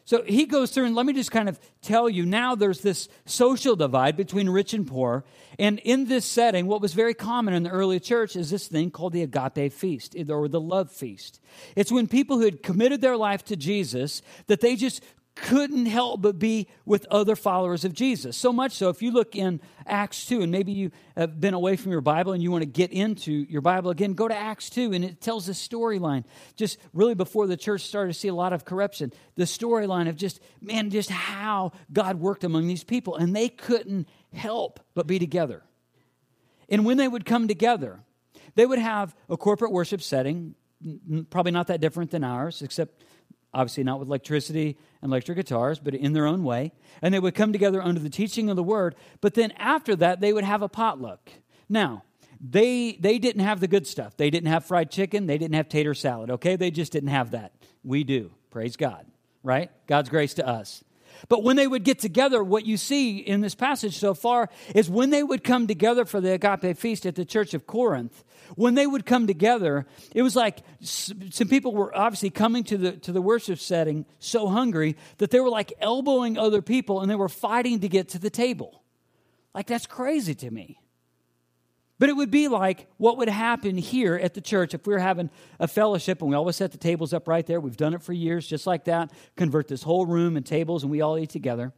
So 0.08 0.22
he 0.22 0.46
goes 0.46 0.70
through, 0.70 0.86
and 0.86 0.94
let 0.94 1.04
me 1.04 1.12
just 1.12 1.30
kind 1.30 1.50
of 1.50 1.60
tell 1.82 2.08
you 2.08 2.24
now 2.24 2.54
there's 2.54 2.80
this 2.80 3.10
social 3.26 3.76
divide 3.76 4.16
between 4.16 4.48
rich 4.48 4.72
and 4.72 4.86
poor. 4.86 5.22
And 5.58 5.78
in 5.80 6.06
this 6.06 6.24
setting, 6.24 6.66
what 6.66 6.80
was 6.80 6.94
very 6.94 7.12
common 7.12 7.52
in 7.52 7.62
the 7.62 7.68
early 7.68 8.00
church 8.00 8.34
is 8.34 8.48
this 8.48 8.68
thing 8.68 8.90
called 8.90 9.12
the 9.12 9.20
agape 9.20 9.70
feast 9.70 10.16
or 10.30 10.48
the 10.48 10.62
love 10.62 10.90
feast. 10.90 11.40
It's 11.76 11.92
when 11.92 12.06
people 12.06 12.38
who 12.38 12.46
had 12.46 12.62
committed 12.62 13.02
their 13.02 13.18
life 13.18 13.44
to 13.44 13.56
Jesus 13.56 14.22
that 14.46 14.60
they 14.60 14.76
just 14.76 15.02
couldn't 15.42 15.86
help 15.86 16.22
but 16.22 16.38
be 16.38 16.68
with 16.84 17.06
other 17.10 17.36
followers 17.36 17.84
of 17.84 17.92
Jesus. 17.92 18.36
So 18.36 18.52
much 18.52 18.72
so, 18.72 18.88
if 18.88 19.02
you 19.02 19.10
look 19.10 19.36
in 19.36 19.60
Acts 19.86 20.26
2, 20.26 20.42
and 20.42 20.52
maybe 20.52 20.72
you 20.72 20.90
have 21.16 21.40
been 21.40 21.54
away 21.54 21.76
from 21.76 21.92
your 21.92 22.00
Bible 22.00 22.32
and 22.32 22.42
you 22.42 22.50
want 22.50 22.62
to 22.62 22.66
get 22.66 22.92
into 22.92 23.32
your 23.32 23.60
Bible 23.60 23.90
again, 23.90 24.14
go 24.14 24.28
to 24.28 24.36
Acts 24.36 24.70
2, 24.70 24.92
and 24.92 25.04
it 25.04 25.20
tells 25.20 25.48
a 25.48 25.52
storyline. 25.52 26.24
Just 26.56 26.78
really 26.92 27.14
before 27.14 27.46
the 27.46 27.56
church 27.56 27.82
started 27.82 28.12
to 28.12 28.18
see 28.18 28.28
a 28.28 28.34
lot 28.34 28.52
of 28.52 28.64
corruption, 28.64 29.12
the 29.36 29.44
storyline 29.44 30.08
of 30.08 30.16
just, 30.16 30.40
man, 30.60 30.90
just 30.90 31.10
how 31.10 31.72
God 31.92 32.20
worked 32.20 32.44
among 32.44 32.66
these 32.66 32.84
people. 32.84 33.16
And 33.16 33.34
they 33.34 33.48
couldn't 33.48 34.08
help 34.32 34.80
but 34.94 35.06
be 35.06 35.18
together. 35.18 35.62
And 36.68 36.84
when 36.84 36.96
they 36.96 37.08
would 37.08 37.24
come 37.24 37.48
together, 37.48 38.00
they 38.54 38.66
would 38.66 38.78
have 38.78 39.14
a 39.28 39.36
corporate 39.36 39.72
worship 39.72 40.02
setting, 40.02 40.54
probably 41.30 41.52
not 41.52 41.68
that 41.68 41.80
different 41.80 42.10
than 42.10 42.24
ours, 42.24 42.62
except 42.62 43.02
obviously 43.54 43.84
not 43.84 43.98
with 43.98 44.08
electricity 44.08 44.76
and 45.02 45.10
electric 45.10 45.36
guitars, 45.36 45.78
but 45.78 45.94
in 45.94 46.12
their 46.12 46.26
own 46.26 46.44
way. 46.44 46.72
And 47.02 47.12
they 47.12 47.20
would 47.20 47.34
come 47.34 47.52
together 47.52 47.82
under 47.82 48.00
the 48.00 48.10
teaching 48.10 48.50
of 48.50 48.56
the 48.56 48.62
word. 48.62 48.94
But 49.20 49.34
then 49.34 49.52
after 49.52 49.96
that, 49.96 50.20
they 50.20 50.32
would 50.32 50.44
have 50.44 50.62
a 50.62 50.68
potluck. 50.68 51.30
Now, 51.68 52.04
they 52.40 52.92
they 53.00 53.18
didn't 53.18 53.42
have 53.42 53.60
the 53.60 53.68
good 53.68 53.86
stuff. 53.86 54.16
They 54.16 54.30
didn't 54.30 54.48
have 54.48 54.64
fried 54.64 54.90
chicken. 54.90 55.26
They 55.26 55.38
didn't 55.38 55.54
have 55.54 55.68
tater 55.68 55.94
salad. 55.94 56.30
Okay, 56.30 56.56
they 56.56 56.70
just 56.70 56.92
didn't 56.92 57.08
have 57.08 57.32
that. 57.32 57.52
We 57.82 58.04
do. 58.04 58.30
Praise 58.50 58.76
God. 58.76 59.06
Right? 59.42 59.70
God's 59.86 60.08
grace 60.08 60.34
to 60.34 60.46
us. 60.46 60.84
But 61.28 61.42
when 61.42 61.56
they 61.56 61.66
would 61.66 61.84
get 61.84 61.98
together, 61.98 62.42
what 62.42 62.66
you 62.66 62.76
see 62.76 63.18
in 63.18 63.40
this 63.40 63.54
passage 63.54 63.98
so 63.98 64.14
far 64.14 64.48
is 64.74 64.88
when 64.88 65.10
they 65.10 65.22
would 65.22 65.44
come 65.44 65.66
together 65.66 66.04
for 66.04 66.20
the 66.20 66.32
agape 66.32 66.76
feast 66.76 67.06
at 67.06 67.14
the 67.14 67.24
church 67.24 67.54
of 67.54 67.66
Corinth, 67.66 68.24
when 68.54 68.74
they 68.74 68.86
would 68.86 69.04
come 69.04 69.26
together, 69.26 69.86
it 70.14 70.22
was 70.22 70.34
like 70.34 70.60
some 70.80 71.48
people 71.48 71.74
were 71.74 71.96
obviously 71.96 72.30
coming 72.30 72.64
to 72.64 72.78
the, 72.78 72.92
to 72.92 73.12
the 73.12 73.22
worship 73.22 73.58
setting 73.58 74.06
so 74.18 74.48
hungry 74.48 74.96
that 75.18 75.30
they 75.30 75.40
were 75.40 75.50
like 75.50 75.72
elbowing 75.80 76.38
other 76.38 76.62
people 76.62 77.00
and 77.00 77.10
they 77.10 77.16
were 77.16 77.28
fighting 77.28 77.80
to 77.80 77.88
get 77.88 78.08
to 78.10 78.18
the 78.18 78.30
table. 78.30 78.82
Like, 79.54 79.66
that's 79.66 79.86
crazy 79.86 80.34
to 80.36 80.50
me. 80.50 80.80
But 81.98 82.08
it 82.08 82.16
would 82.16 82.30
be 82.30 82.48
like 82.48 82.86
what 82.96 83.18
would 83.18 83.28
happen 83.28 83.76
here 83.76 84.14
at 84.14 84.34
the 84.34 84.40
church 84.40 84.72
if 84.72 84.86
we 84.86 84.92
were 84.92 85.00
having 85.00 85.30
a 85.58 85.66
fellowship 85.66 86.20
and 86.20 86.30
we 86.30 86.36
always 86.36 86.56
set 86.56 86.70
the 86.70 86.78
tables 86.78 87.12
up 87.12 87.26
right 87.26 87.44
there. 87.44 87.60
We've 87.60 87.76
done 87.76 87.94
it 87.94 88.02
for 88.02 88.12
years, 88.12 88.46
just 88.46 88.66
like 88.66 88.84
that. 88.84 89.10
Convert 89.36 89.66
this 89.66 89.82
whole 89.82 90.06
room 90.06 90.36
and 90.36 90.46
tables 90.46 90.84
and 90.84 90.92
we 90.92 91.00
all 91.00 91.18
eat 91.18 91.30
together. 91.30 91.72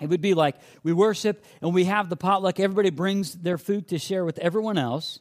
It 0.00 0.08
would 0.08 0.20
be 0.20 0.34
like 0.34 0.56
we 0.82 0.92
worship 0.92 1.44
and 1.60 1.72
we 1.72 1.84
have 1.84 2.08
the 2.08 2.16
potluck. 2.16 2.58
Everybody 2.58 2.90
brings 2.90 3.34
their 3.34 3.58
food 3.58 3.88
to 3.88 3.98
share 3.98 4.24
with 4.24 4.38
everyone 4.40 4.78
else. 4.78 5.20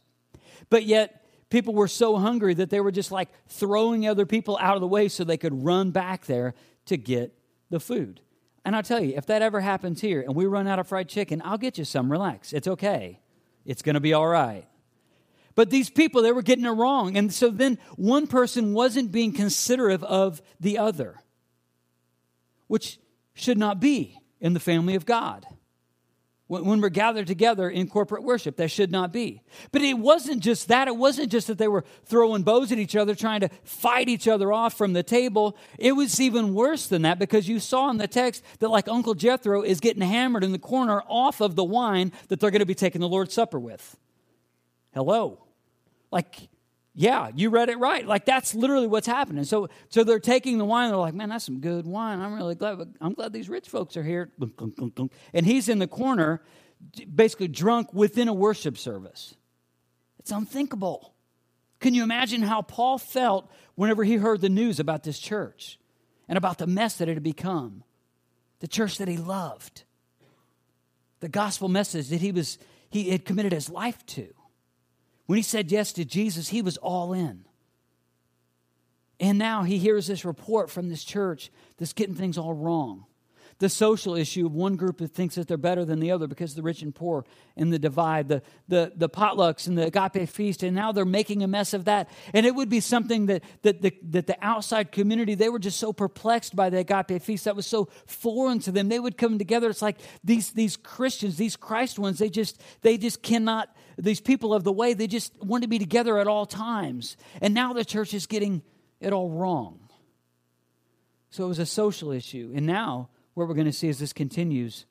But 0.70 0.86
yet, 0.86 1.24
people 1.50 1.76
were 1.76 1.88
so 1.88 2.18
hungry 2.18 2.56
that 2.56 2.72
they 2.72 2.80
were 2.80 2.92
just 2.92 3.12
like 3.12 3.30
throwing 3.48 4.08
other 4.08 4.26
people 4.26 4.58
out 4.60 4.76
of 4.76 4.82
the 4.82 4.88
way 4.88 5.08
so 5.08 5.24
they 5.24 5.38
could 5.38 5.64
run 5.64 5.92
back 5.92 6.26
there 6.26 6.56
to 6.86 6.98
get 6.98 7.38
the 7.70 7.80
food. 7.80 8.22
And 8.66 8.76
I'll 8.76 8.84
tell 8.84 9.04
you, 9.04 9.14
if 9.16 9.26
that 9.28 9.42
ever 9.42 9.60
happens 9.60 10.02
here 10.02 10.22
and 10.22 10.36
we 10.36 10.46
run 10.46 10.68
out 10.68 10.80
of 10.80 10.88
fried 10.88 11.10
chicken, 11.10 11.42
I'll 11.46 11.58
get 11.58 11.78
you 11.78 11.86
some. 11.86 12.12
Relax. 12.12 12.54
It's 12.54 12.68
okay. 12.68 13.20
It's 13.66 13.82
going 13.82 13.96
to 13.96 14.00
be 14.00 14.14
all 14.14 14.28
right. 14.28 14.68
But 15.56 15.70
these 15.70 15.90
people, 15.90 16.22
they 16.22 16.32
were 16.32 16.42
getting 16.42 16.66
it 16.66 16.70
wrong. 16.70 17.18
And 17.18 17.34
so 17.34 17.50
then 17.50 17.78
one 17.96 18.28
person 18.28 18.74
wasn't 18.74 19.12
being 19.12 19.34
considerate 19.34 20.04
of 20.04 20.42
the 20.60 20.78
other, 20.78 21.20
which 22.68 23.00
should 23.34 23.58
not 23.58 23.80
be 23.80 24.18
in 24.40 24.54
the 24.54 24.60
family 24.60 24.96
of 24.96 25.06
God. 25.06 25.46
When 26.60 26.82
we're 26.82 26.90
gathered 26.90 27.28
together 27.28 27.70
in 27.70 27.88
corporate 27.88 28.24
worship, 28.24 28.58
that 28.58 28.70
should 28.70 28.92
not 28.92 29.14
be. 29.14 29.42
But 29.72 29.84
it 29.84 29.98
wasn't 29.98 30.44
just 30.44 30.68
that. 30.68 30.90
It 30.90 30.98
wasn't 30.98 31.32
just 31.32 31.48
that 31.48 31.58
they 31.58 31.70
were 31.70 31.86
throwing 32.04 32.44
bows 32.44 32.74
at 32.74 32.78
each 32.78 32.94
other, 32.94 33.16
trying 33.16 33.40
to 33.40 33.50
fight 33.64 34.10
each 34.10 34.28
other 34.28 34.52
off 34.52 34.74
from 34.74 34.92
the 34.92 35.02
table. 35.02 35.56
It 35.80 35.94
was 35.94 36.20
even 36.20 36.54
worse 36.54 36.88
than 36.88 37.04
that 37.04 37.20
because 37.20 37.48
you 37.48 37.62
saw 37.62 37.90
in 37.90 37.96
the 37.96 38.08
text 38.08 38.44
that, 38.60 38.68
like 38.68 38.90
Uncle 38.90 39.14
Jethro 39.14 39.62
is 39.62 39.80
getting 39.80 40.02
hammered 40.02 40.44
in 40.44 40.52
the 40.52 40.60
corner 40.60 41.02
off 41.08 41.40
of 41.40 41.56
the 41.56 41.64
wine 41.64 42.12
that 42.28 42.42
they're 42.42 42.52
going 42.52 42.60
to 42.60 42.66
be 42.66 42.76
taking 42.76 43.00
the 43.00 43.08
Lord's 43.08 43.34
Supper 43.34 43.58
with. 43.58 43.96
Hello. 44.94 45.46
Like, 46.12 46.50
yeah, 46.94 47.30
you 47.34 47.50
read 47.50 47.70
it 47.70 47.80
right. 47.80 48.06
Like 48.06 48.26
that's 48.26 48.54
literally 48.54 48.88
what's 48.88 49.08
happening. 49.08 49.44
So, 49.46 49.70
so 49.90 50.04
they're 50.04 50.20
taking 50.20 50.58
the 50.58 50.66
wine. 50.66 50.90
They're 50.90 50.98
like, 50.98 51.14
man, 51.14 51.30
that's 51.30 51.46
some 51.46 51.60
good 51.60 51.86
wine. 51.86 52.20
I'm 52.20 52.34
really 52.34 52.56
glad. 52.56 52.80
I'm 53.00 53.14
glad 53.14 53.32
these 53.32 53.48
rich 53.48 53.70
folks 53.70 53.96
are 53.96 54.04
here. 54.04 54.30
And 55.34 55.46
he's 55.46 55.70
in 55.70 55.80
the 55.80 55.88
corner, 55.88 56.42
basically 57.14 57.48
drunk 57.48 57.94
within 57.94 58.28
a 58.28 58.34
worship 58.34 58.78
service. 58.78 59.36
It's 60.20 60.32
unthinkable. 60.32 61.14
Can 61.80 61.94
you 61.94 62.04
imagine 62.04 62.42
how 62.42 62.62
Paul 62.62 62.98
felt 62.98 63.50
whenever 63.76 64.04
he 64.04 64.18
heard 64.18 64.42
the 64.42 64.50
news 64.50 64.80
about 64.80 65.04
this 65.04 65.18
church 65.18 65.80
and 66.28 66.38
about 66.38 66.58
the 66.58 66.68
mess 66.68 66.98
that 66.98 67.08
it 67.08 67.14
had 67.14 67.24
become? 67.24 67.84
The 68.60 68.68
church 68.68 69.00
that 69.00 69.08
he 69.08 69.18
loved, 69.18 69.84
the 71.22 71.30
gospel 71.30 71.70
message 71.70 72.10
that 72.10 72.22
he 72.22 72.32
was 72.32 72.60
he 72.92 73.10
had 73.10 73.26
committed 73.26 73.54
his 73.54 73.70
life 73.70 74.06
to. 74.08 74.28
When 75.32 75.38
he 75.38 75.44
said 75.44 75.72
yes 75.72 75.94
to 75.94 76.04
Jesus, 76.04 76.50
he 76.50 76.62
was 76.62 76.76
all 76.76 77.14
in. 77.14 77.46
And 79.18 79.38
now 79.38 79.64
he 79.64 79.78
hears 79.78 80.06
this 80.06 80.26
report 80.26 80.70
from 80.70 80.90
this 80.90 81.06
church 81.06 81.52
that's 81.78 81.94
getting 81.94 82.16
things 82.16 82.38
all 82.38 82.52
wrong. 82.54 83.06
The 83.62 83.70
social 83.70 84.16
issue 84.16 84.48
of 84.48 84.54
one 84.54 84.76
group 84.76 84.98
that 84.98 85.12
thinks 85.14 85.36
that 85.36 85.48
they're 85.48 85.56
better 85.56 85.86
than 85.86 86.00
the 86.00 86.10
other 86.10 86.28
because 86.28 86.56
the 86.56 86.64
rich 86.64 86.82
and 86.82 86.94
poor 86.94 87.26
and 87.56 87.72
the 87.72 87.78
divide, 87.78 88.28
the, 88.28 88.42
the, 88.68 88.92
the 88.96 89.08
potlucks 89.08 89.68
and 89.68 89.78
the 89.78 89.86
agape 89.86 90.28
feast, 90.28 90.64
and 90.64 90.76
now 90.76 90.92
they're 90.92 91.06
making 91.06 91.44
a 91.44 91.48
mess 91.48 91.74
of 91.74 91.86
that. 91.86 92.10
And 92.34 92.46
it 92.46 92.56
would 92.56 92.70
be 92.70 92.80
something 92.80 93.28
that, 93.28 93.44
that, 93.62 93.82
the, 93.84 93.94
that 94.10 94.26
the 94.26 94.38
outside 94.42 94.92
community, 94.92 95.36
they 95.36 95.50
were 95.50 95.60
just 95.60 95.80
so 95.80 95.94
perplexed 95.94 96.56
by 96.56 96.72
the 96.72 96.80
agape 96.80 97.22
feast. 97.22 97.46
That 97.46 97.56
was 97.56 97.68
so 97.68 97.88
foreign 98.08 98.60
to 98.62 98.72
them. 98.72 98.90
They 98.90 99.00
would 99.00 99.18
come 99.18 99.38
together. 99.38 99.70
It's 99.70 99.82
like 99.82 100.00
these, 100.24 100.52
these 100.52 100.76
Christians, 100.76 101.38
these 101.38 101.56
Christ 101.56 102.00
ones, 102.00 102.18
they 102.18 102.30
just, 102.30 102.60
they 102.82 102.98
just 102.98 103.22
cannot 103.22 103.70
these 103.98 104.22
people 104.22 104.54
of 104.54 104.64
the 104.64 104.72
way, 104.72 104.94
they 104.94 105.08
just 105.08 105.32
want 105.44 105.62
to 105.62 105.68
be 105.68 105.78
together 105.78 106.18
at 106.18 106.28
all 106.28 106.46
times. 106.46 107.18
And 107.42 107.54
now 107.54 107.74
the 107.74 107.86
church 107.86 108.14
is 108.14 108.26
getting 108.26 108.64
it 109.00 109.14
all 109.14 109.30
wrong. 109.30 109.80
So 111.30 111.46
it 111.46 111.48
was 111.48 111.60
a 111.60 111.66
social 111.66 112.12
issue. 112.12 112.52
And 112.56 112.66
now, 112.66 113.10
what 113.34 113.48
we're 113.48 113.54
going 113.54 113.66
to 113.66 113.74
see 113.74 113.90
as 113.90 114.00
this 114.00 114.14
continues, 114.14 114.86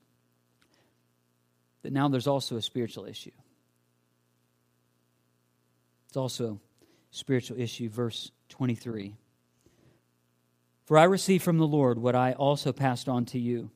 that 1.82 1.92
now 1.92 2.08
there's 2.08 2.26
also 2.26 2.56
a 2.56 2.62
spiritual 2.62 3.04
issue. 3.04 3.30
It's 6.08 6.16
also 6.16 6.60
a 7.12 7.16
spiritual 7.16 7.60
issue, 7.60 7.88
verse 7.88 8.30
23. 8.48 9.14
For 10.84 10.98
I 10.98 11.04
received 11.04 11.44
from 11.44 11.58
the 11.58 11.66
Lord 11.66 11.98
what 11.98 12.16
I 12.16 12.32
also 12.32 12.72
passed 12.72 13.08
on 13.08 13.24
to 13.26 13.38
you. 13.38 13.70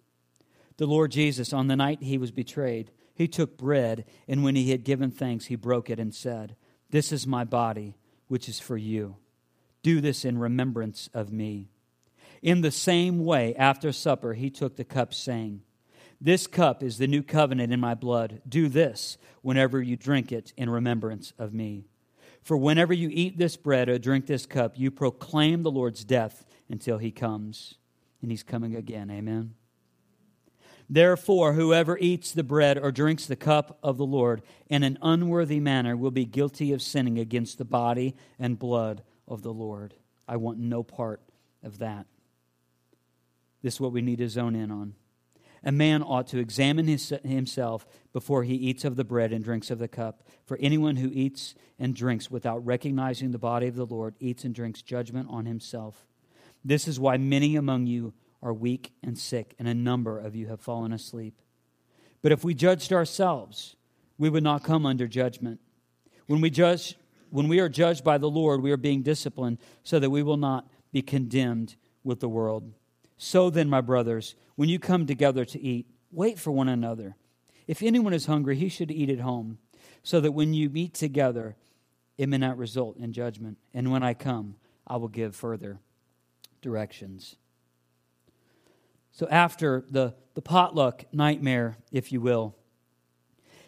The 0.77 0.87
Lord 0.87 1.13
Jesus, 1.13 1.53
on 1.53 1.69
the 1.69 1.77
night 1.77 2.03
he 2.03 2.19
was 2.19 2.33
betrayed, 2.33 2.91
he 3.15 3.29
took 3.29 3.57
bread, 3.57 4.05
and 4.27 4.43
when 4.43 4.57
he 4.57 4.73
had 4.73 4.83
given 4.83 5.13
thanks, 5.13 5.45
he 5.45 5.55
broke 5.55 5.89
it 5.89 6.01
and 6.01 6.13
said, 6.13 6.57
This 6.91 7.13
is 7.13 7.27
my 7.27 7.45
body, 7.45 7.97
which 8.27 8.49
is 8.49 8.59
for 8.59 8.77
you. 8.77 9.17
Do 9.85 10.01
this 10.01 10.25
in 10.25 10.39
remembrance 10.39 11.09
of 11.15 11.33
me. 11.33 11.71
In 12.45 12.61
the 12.61 12.71
same 12.71 13.25
way, 13.25 13.55
after 13.57 13.91
supper, 13.91 14.35
he 14.35 14.51
took 14.51 14.77
the 14.77 14.85
cup, 14.85 15.15
saying, 15.15 15.63
This 16.21 16.47
cup 16.47 16.83
is 16.83 16.99
the 16.99 17.07
new 17.07 17.23
covenant 17.23 17.73
in 17.73 17.81
my 17.81 17.95
blood. 17.95 18.43
Do 18.47 18.69
this 18.69 19.17
whenever 19.41 19.81
you 19.81 19.97
drink 19.97 20.31
it 20.31 20.53
in 20.55 20.69
remembrance 20.69 21.33
of 21.39 21.55
me. 21.55 21.87
For 22.43 22.59
whenever 22.59 22.93
you 22.93 23.09
eat 23.11 23.39
this 23.39 23.57
bread 23.57 23.89
or 23.89 23.99
drink 23.99 24.27
this 24.27 24.45
cup, 24.45 24.75
you 24.77 24.91
proclaim 24.91 25.63
the 25.63 25.71
Lord's 25.71 26.05
death 26.05 26.45
until 26.69 26.99
he 26.99 27.11
comes. 27.11 27.77
And 28.21 28.31
he's 28.31 28.43
coming 28.43 28.77
again. 28.77 29.11
Amen. 29.11 29.55
Therefore, 30.91 31.55
whoever 31.55 31.97
eats 31.97 32.33
the 32.33 32.45
bread 32.45 32.77
or 32.77 32.93
drinks 32.93 33.25
the 33.25 33.37
cup 33.37 33.79
of 33.83 33.97
the 33.97 34.05
Lord 34.05 34.43
in 34.69 34.83
an 34.83 34.99
unworthy 35.01 35.61
manner 35.61 35.97
will 35.97 36.11
be 36.11 36.27
guilty 36.27 36.75
of 36.75 36.83
sinning 36.83 37.19
against 37.19 37.57
the 37.57 37.65
body 37.65 38.15
and 38.39 38.59
blood 38.59 39.03
of 39.27 39.41
the 39.41 39.53
Lord. 39.53 39.95
I 40.29 40.37
want 40.37 40.59
no 40.59 40.83
part 40.83 41.23
of 41.63 41.79
that. 41.79 42.07
This 43.65 43.75
is 43.75 43.81
what 43.81 43.93
we 43.93 44.03
need 44.03 44.19
to 44.19 44.29
zone 44.29 44.55
in 44.55 44.71
on. 44.71 44.93
A 45.65 45.73
man 45.73 46.03
ought 46.03 46.27
to 46.29 46.39
examine 46.39 46.87
his, 46.87 47.15
himself 47.25 47.87
before 48.13 48.45
he 48.45 48.55
eats 48.57 48.85
of 48.85 48.97
the 48.97 49.05
bread 49.05 49.33
and 49.33 49.43
drinks 49.43 49.71
of 49.71 49.79
the 49.79 49.89
cup. 49.89 50.29
For 50.45 50.59
anyone 50.59 50.97
who 50.97 51.11
eats 51.11 51.55
and 51.79 51.95
drinks 51.97 52.31
without 52.31 52.65
recognizing 52.67 53.31
the 53.31 53.39
body 53.39 53.67
of 53.67 53.75
the 53.75 53.87
Lord 53.87 54.17
eats 54.21 54.45
and 54.45 54.55
drinks 54.55 54.83
judgment 54.83 55.29
on 55.31 55.47
himself. 55.47 56.07
This 56.63 56.87
is 56.87 57.01
why 57.01 57.17
many 57.17 57.57
among 57.57 57.87
you 57.87 58.13
are 58.43 58.53
weak 58.53 58.93
and 59.03 59.19
sick, 59.19 59.55
and 59.59 59.67
a 59.67 59.73
number 59.73 60.19
of 60.19 60.37
you 60.37 60.49
have 60.49 60.61
fallen 60.61 60.93
asleep. 60.93 61.41
But 62.21 62.33
if 62.33 62.45
we 62.45 62.53
judged 62.53 62.93
ourselves, 62.93 63.77
we 64.19 64.29
would 64.29 64.45
not 64.45 64.63
come 64.63 64.85
under 64.85 65.09
judgment. 65.09 65.59
When 66.27 66.43
we 66.43 66.51
judge, 66.51 66.99
when 67.31 67.49
we 67.49 67.61
are 67.61 67.71
judged 67.71 68.05
by 68.05 68.19
the 68.19 68.29
Lord, 68.29 68.61
we 68.61 68.73
are 68.73 68.77
being 68.77 69.01
disciplined 69.01 69.57
so 69.83 69.99
that 69.99 70.11
we 70.11 70.23
will 70.23 70.37
not 70.37 70.69
be 70.93 71.01
condemned 71.01 71.77
with 72.03 72.21
the 72.21 72.29
world. 72.29 72.71
So 73.17 73.51
then, 73.51 73.69
my 73.69 73.81
brothers, 73.81 74.35
when 74.57 74.69
you 74.69 74.79
come 74.79 75.07
together 75.07 75.45
to 75.45 75.61
eat, 75.61 75.87
wait 76.11 76.39
for 76.39 76.51
one 76.51 76.69
another. 76.69 77.17
If 77.67 77.83
anyone 77.83 78.13
is 78.13 78.27
hungry, 78.27 78.57
he 78.57 78.69
should 78.69 78.91
eat 78.91 79.11
at 79.11 79.21
home, 79.21 79.59
so 80.03 80.21
that 80.21 80.33
when 80.33 80.53
you 80.53 80.69
meet 80.69 80.95
together, 80.95 81.57
it 82.19 82.29
may 82.29 82.39
not 82.39 82.59
result 82.59 82.97
in 82.99 83.13
judgment. 83.13 83.59
And 83.73 83.91
when 83.91 84.03
I 84.03 84.15
come, 84.15 84.57
I 84.87 84.97
will 84.97 85.09
give 85.09 85.35
further 85.35 85.79
directions. 86.61 87.37
So 89.13 89.29
after 89.31 89.85
the, 89.89 90.15
the 90.35 90.43
potluck 90.43 91.05
nightmare, 91.13 91.77
if 91.93 92.11
you 92.13 92.21
will, 92.21 92.57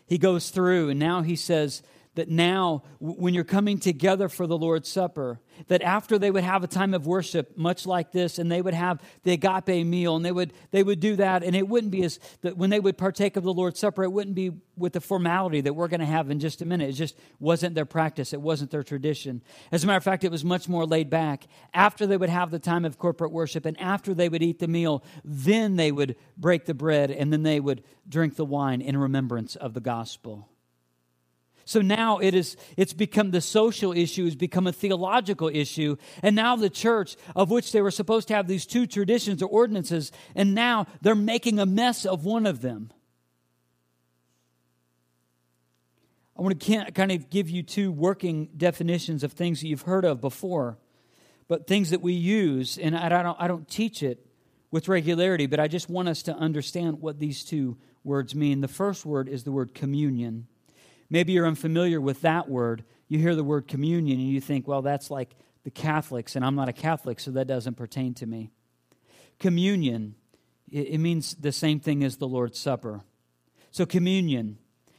he 0.06 0.18
goes 0.18 0.50
through 0.50 0.90
and 0.90 0.98
now 0.98 1.22
he 1.22 1.36
says 1.36 1.82
that 2.16 2.28
now, 2.28 2.82
when 2.98 3.34
you're 3.34 3.44
coming 3.44 3.78
together 3.78 4.28
for 4.28 4.46
the 4.46 4.56
Lord's 4.56 4.88
Supper, 4.88 5.38
that 5.68 5.82
after 5.82 6.18
they 6.18 6.30
would 6.30 6.44
have 6.44 6.64
a 6.64 6.66
time 6.66 6.94
of 6.94 7.06
worship 7.06 7.56
much 7.56 7.86
like 7.86 8.10
this, 8.10 8.38
and 8.38 8.50
they 8.50 8.60
would 8.60 8.74
have 8.74 9.00
the 9.22 9.32
agape 9.32 9.86
meal, 9.86 10.16
and 10.16 10.24
they 10.24 10.32
would, 10.32 10.52
they 10.70 10.82
would 10.82 10.98
do 10.98 11.16
that, 11.16 11.42
and 11.42 11.54
it 11.54 11.68
wouldn't 11.68 11.92
be 11.92 12.02
as, 12.04 12.18
that 12.40 12.56
when 12.56 12.70
they 12.70 12.80
would 12.80 12.96
partake 12.98 13.36
of 13.36 13.44
the 13.44 13.52
Lord's 13.52 13.78
Supper, 13.78 14.02
it 14.02 14.10
wouldn't 14.10 14.34
be 14.34 14.50
with 14.76 14.94
the 14.94 15.00
formality 15.00 15.60
that 15.60 15.74
we're 15.74 15.88
going 15.88 16.00
to 16.00 16.06
have 16.06 16.30
in 16.30 16.40
just 16.40 16.62
a 16.62 16.66
minute. 16.66 16.88
It 16.88 16.94
just 16.94 17.16
wasn't 17.38 17.74
their 17.74 17.86
practice, 17.86 18.32
it 18.32 18.40
wasn't 18.40 18.70
their 18.70 18.82
tradition. 18.82 19.42
As 19.70 19.84
a 19.84 19.86
matter 19.86 19.98
of 19.98 20.04
fact, 20.04 20.24
it 20.24 20.30
was 20.30 20.44
much 20.44 20.68
more 20.68 20.86
laid 20.86 21.10
back. 21.10 21.46
After 21.74 22.06
they 22.06 22.16
would 22.16 22.30
have 22.30 22.50
the 22.50 22.58
time 22.58 22.84
of 22.84 22.98
corporate 22.98 23.30
worship, 23.30 23.66
and 23.66 23.78
after 23.78 24.14
they 24.14 24.28
would 24.28 24.42
eat 24.42 24.58
the 24.58 24.68
meal, 24.68 25.04
then 25.22 25.76
they 25.76 25.92
would 25.92 26.16
break 26.36 26.64
the 26.64 26.74
bread, 26.74 27.10
and 27.10 27.30
then 27.32 27.42
they 27.42 27.60
would 27.60 27.84
drink 28.08 28.36
the 28.36 28.44
wine 28.44 28.80
in 28.80 28.96
remembrance 28.96 29.54
of 29.54 29.74
the 29.74 29.80
gospel. 29.80 30.48
So 31.66 31.80
now 31.80 32.18
it 32.18 32.32
is 32.32 32.56
it's 32.76 32.92
become 32.92 33.32
the 33.32 33.40
social 33.40 33.92
issue 33.92 34.24
has 34.24 34.36
become 34.36 34.68
a 34.68 34.72
theological 34.72 35.50
issue. 35.52 35.96
And 36.22 36.36
now 36.36 36.54
the 36.54 36.70
church, 36.70 37.16
of 37.34 37.50
which 37.50 37.72
they 37.72 37.82
were 37.82 37.90
supposed 37.90 38.28
to 38.28 38.34
have 38.34 38.46
these 38.46 38.66
two 38.66 38.86
traditions 38.86 39.42
or 39.42 39.48
ordinances, 39.48 40.12
and 40.36 40.54
now 40.54 40.86
they're 41.02 41.16
making 41.16 41.58
a 41.58 41.66
mess 41.66 42.06
of 42.06 42.24
one 42.24 42.46
of 42.46 42.62
them. 42.62 42.92
I 46.38 46.42
want 46.42 46.60
to 46.60 46.92
kind 46.92 47.10
of 47.10 47.30
give 47.30 47.50
you 47.50 47.64
two 47.64 47.90
working 47.90 48.48
definitions 48.56 49.24
of 49.24 49.32
things 49.32 49.60
that 49.60 49.66
you've 49.66 49.82
heard 49.82 50.04
of 50.04 50.20
before, 50.20 50.78
but 51.48 51.66
things 51.66 51.90
that 51.90 52.00
we 52.00 52.12
use, 52.12 52.78
and 52.78 52.96
I 52.96 53.08
don't, 53.08 53.36
I 53.40 53.48
don't 53.48 53.68
teach 53.68 54.04
it 54.04 54.24
with 54.70 54.86
regularity, 54.86 55.46
but 55.46 55.58
I 55.58 55.66
just 55.66 55.90
want 55.90 56.08
us 56.08 56.22
to 56.24 56.36
understand 56.36 57.00
what 57.00 57.18
these 57.18 57.42
two 57.42 57.76
words 58.04 58.36
mean. 58.36 58.60
The 58.60 58.68
first 58.68 59.04
word 59.04 59.28
is 59.28 59.42
the 59.42 59.52
word 59.52 59.74
communion. 59.74 60.46
Maybe 61.08 61.32
you're 61.32 61.46
unfamiliar 61.46 62.00
with 62.00 62.22
that 62.22 62.48
word. 62.48 62.84
You 63.08 63.18
hear 63.18 63.34
the 63.34 63.44
word 63.44 63.68
communion 63.68 64.18
and 64.18 64.28
you 64.28 64.40
think, 64.40 64.66
well, 64.66 64.82
that's 64.82 65.10
like 65.10 65.34
the 65.64 65.70
Catholics, 65.70 66.36
and 66.36 66.44
I'm 66.44 66.54
not 66.54 66.68
a 66.68 66.72
Catholic, 66.72 67.18
so 67.18 67.32
that 67.32 67.46
doesn't 67.46 67.76
pertain 67.76 68.14
to 68.14 68.26
me. 68.26 68.50
Communion, 69.40 70.14
it 70.70 70.98
means 71.00 71.34
the 71.34 71.52
same 71.52 71.80
thing 71.80 72.04
as 72.04 72.16
the 72.16 72.28
Lord's 72.28 72.58
Supper. 72.58 73.00
So, 73.72 73.84
communion, 73.84 74.58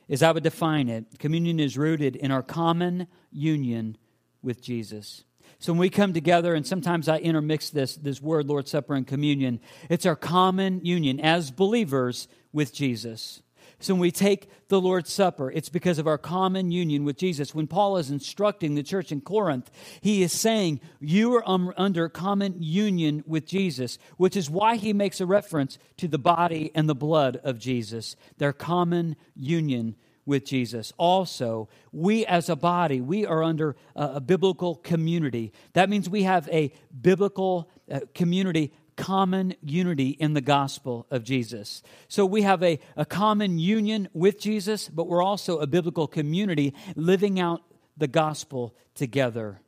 as 0.09 0.21
I 0.21 0.31
would 0.31 0.43
define 0.43 0.89
it, 0.89 1.19
communion 1.19 1.59
is 1.59 1.77
rooted 1.77 2.15
in 2.15 2.31
our 2.31 2.43
common 2.43 3.07
union 3.31 3.97
with 4.41 4.61
Jesus. 4.61 5.23
So 5.59 5.73
when 5.73 5.79
we 5.79 5.89
come 5.89 6.13
together, 6.13 6.53
and 6.53 6.65
sometimes 6.65 7.09
I 7.09 7.17
intermix 7.17 7.69
this, 7.69 7.95
this 7.95 8.21
word, 8.21 8.47
Lord's 8.47 8.71
Supper 8.71 8.93
and 8.93 9.07
communion, 9.07 9.59
it's 9.89 10.05
our 10.05 10.15
common 10.15 10.85
union 10.85 11.19
as 11.19 11.49
believers 11.49 12.27
with 12.53 12.73
Jesus. 12.73 13.41
So 13.79 13.93
when 13.93 14.01
we 14.01 14.11
take 14.11 14.49
the 14.69 14.81
Lord's 14.81 15.13
Supper, 15.13 15.51
it's 15.51 15.69
because 15.69 15.99
of 15.99 16.07
our 16.07 16.17
common 16.17 16.71
union 16.71 17.05
with 17.05 17.17
Jesus. 17.17 17.53
When 17.53 17.67
Paul 17.67 17.97
is 17.97 18.09
instructing 18.09 18.73
the 18.73 18.81
church 18.81 19.11
in 19.11 19.21
Corinth, 19.21 19.69
he 20.01 20.23
is 20.23 20.31
saying, 20.31 20.81
You 20.99 21.35
are 21.35 21.47
um, 21.47 21.71
under 21.77 22.09
common 22.09 22.55
union 22.57 23.23
with 23.27 23.45
Jesus, 23.45 23.99
which 24.17 24.35
is 24.35 24.49
why 24.49 24.77
he 24.77 24.93
makes 24.93 25.21
a 25.21 25.27
reference 25.27 25.77
to 25.97 26.07
the 26.07 26.17
body 26.17 26.71
and 26.73 26.89
the 26.89 26.95
blood 26.95 27.39
of 27.43 27.59
Jesus, 27.59 28.15
their 28.39 28.53
common 28.53 29.15
union 29.35 29.95
with 30.25 30.43
Jesus. 30.43 30.91
Also, 30.97 31.69
we 31.91 32.25
as 32.25 32.49
a 32.49 32.55
body, 32.55 32.99
we 32.99 33.25
are 33.25 33.43
under 33.43 33.75
a, 33.95 34.19
biblical 34.19 34.75
community. 34.75 35.53
That 35.73 35.89
means 35.89 36.09
we 36.09 36.23
have 36.23 36.49
a 36.49 36.73
biblical 36.99 37.69
uh, 37.89 38.01
community 38.13 38.73
common 38.97 39.53
unity 39.61 40.09
in 40.09 40.33
the 40.33 40.41
gospel 40.41 41.07
of 41.09 41.23
Jesus. 41.23 41.81
So 42.09 42.25
we 42.25 42.41
have 42.41 42.61
a, 42.61 42.79
a 42.97 43.05
common 43.05 43.59
union 43.59 44.09
with 44.13 44.39
Jesus, 44.39 44.89
but 44.89 45.07
we're 45.07 45.23
also 45.23 45.59
a 45.59 45.67
biblical 45.67 46.07
community 46.07 46.73
living 46.95 47.39
out 47.39 47.61
the 47.95 48.07
gospel 48.07 48.75
together 48.95 49.61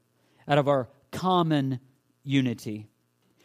out 0.47 0.57
of 0.57 0.67
our 0.67 0.89
common 1.11 1.79
unity. 2.23 2.87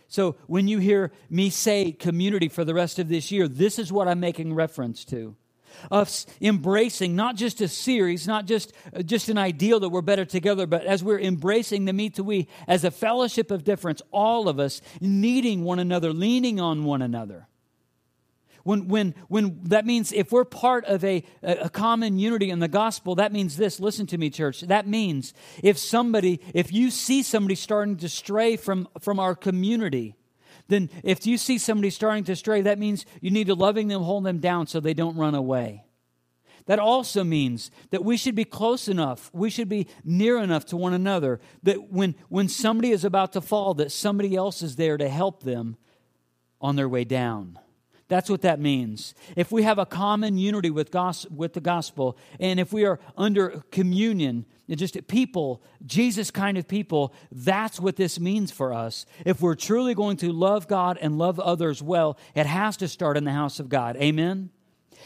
So 0.09 0.37
when 0.47 0.69
you 0.69 0.79
hear 0.79 1.12
me 1.31 1.50
say 1.50 1.93
community 1.93 2.49
for 2.49 2.64
the 2.64 2.75
rest 2.75 2.99
of 2.99 3.09
this 3.09 3.31
year, 3.31 3.47
this 3.47 3.79
is 3.79 3.93
what 3.93 4.09
I'm 4.09 4.21
making 4.21 4.55
reference 4.55 5.05
to 5.07 5.37
us 5.90 6.26
embracing 6.40 7.16
not 7.16 7.37
just 7.37 7.61
a 7.61 7.69
series, 7.69 8.26
not 8.26 8.47
just, 8.47 8.73
uh, 8.95 9.02
just 9.02 9.28
an 9.28 9.38
ideal 9.38 9.81
that 9.81 9.88
we're 9.88 10.02
better 10.02 10.25
together, 10.25 10.66
but 10.66 10.85
as 10.85 11.02
we're 11.02 11.21
embracing 11.21 11.85
the 11.85 11.93
me 11.93 12.11
to 12.11 12.25
we 12.25 12.49
as 12.66 12.85
a 12.85 12.90
fellowship 12.90 13.50
of 13.50 13.64
difference, 13.64 14.02
all 14.11 14.49
of 14.49 14.59
us 14.59 14.81
needing 15.00 15.64
one 15.64 15.78
another, 15.78 16.12
leaning 16.12 16.61
on 16.61 16.85
one 16.85 17.02
another. 17.02 17.47
When, 18.64 18.88
when, 18.88 19.14
when 19.28 19.61
that 19.64 19.85
means 19.85 20.11
if 20.11 20.33
we're 20.33 20.47
part 20.47 20.87
of 20.87 21.04
a, 21.04 21.23
a 21.43 21.69
common 21.69 22.19
unity 22.19 22.49
in 22.49 22.61
the 22.61 22.69
gospel, 22.69 23.14
that 23.16 23.31
means 23.31 23.59
this. 23.59 23.78
Listen 23.78 24.07
to 24.07 24.16
me, 24.16 24.31
church. 24.31 24.62
That 24.62 24.87
means 24.87 25.35
if 25.62 25.76
somebody, 25.76 26.40
if 26.54 26.73
you 26.73 26.90
see 26.90 27.23
somebody 27.23 27.57
starting 27.57 27.99
to 27.99 28.09
stray 28.09 28.57
from, 28.57 28.88
from 29.00 29.21
our 29.21 29.35
community, 29.35 30.16
then 30.68 30.90
if 31.03 31.27
you 31.27 31.37
see 31.37 31.59
somebody 31.59 31.90
starting 31.90 32.24
to 32.24 32.37
stray, 32.37 32.62
that 32.62 32.79
means 32.79 33.05
you 33.20 33.31
need 33.31 33.48
to 33.48 33.55
loving 33.55 33.88
them, 33.88 34.03
hold 34.03 34.24
them 34.24 34.38
down 34.38 34.66
so 34.66 34.81
they 34.81 34.94
don't 34.94 35.16
run 35.16 35.35
away. 35.35 35.85
That 36.66 36.79
also 36.79 37.24
means 37.24 37.70
that 37.90 38.05
we 38.05 38.16
should 38.16 38.35
be 38.35 38.46
close 38.46 38.88
enough, 38.88 39.31
we 39.35 39.50
should 39.50 39.68
be 39.68 39.87
near 40.03 40.38
enough 40.38 40.64
to 40.66 40.77
one 40.77 40.94
another 40.94 41.40
that 41.62 41.90
when, 41.90 42.14
when 42.29 42.48
somebody 42.48 42.90
is 42.90 43.05
about 43.05 43.33
to 43.35 43.42
fall, 43.42 43.74
that 43.74 43.92
somebody 43.92 44.35
else 44.35 44.62
is 44.62 44.77
there 44.77 44.96
to 44.96 45.09
help 45.09 45.42
them 45.42 45.77
on 46.61 46.77
their 46.77 46.88
way 46.88 47.05
down. 47.05 47.59
That's 48.14 48.31
what 48.31 48.42
that 48.42 48.61
means. 48.61 49.12
If 49.35 49.50
we 49.50 49.64
have 49.64 49.81
a 49.81 49.85
common 49.85 50.38
unity 50.38 50.70
with, 50.70 50.92
gos- 50.92 51.27
with 51.31 51.53
the 51.53 51.61
gospel, 51.61 52.16
and 52.38 52.61
if 52.61 52.72
we 52.72 52.85
are 52.85 53.00
under 53.16 53.64
communion, 53.72 54.46
just 54.70 55.09
people, 55.09 55.61
Jesus 55.85 56.31
kind 56.31 56.57
of 56.57 56.68
people, 56.68 57.12
that's 57.33 57.81
what 57.81 57.96
this 57.96 58.20
means 58.20 58.53
for 58.53 58.72
us. 58.72 59.05
If 59.27 59.40
we're 59.40 59.57
truly 59.57 59.96
going 59.96 60.16
to 60.18 60.31
love 60.31 60.68
God 60.68 60.96
and 61.00 61.18
love 61.18 61.40
others 61.40 61.83
well, 61.83 62.16
it 62.37 62.46
has 62.46 62.77
to 62.77 62.87
start 62.87 63.16
in 63.16 63.24
the 63.24 63.33
house 63.33 63.59
of 63.59 63.68
God. 63.68 63.96
Amen? 63.96 64.50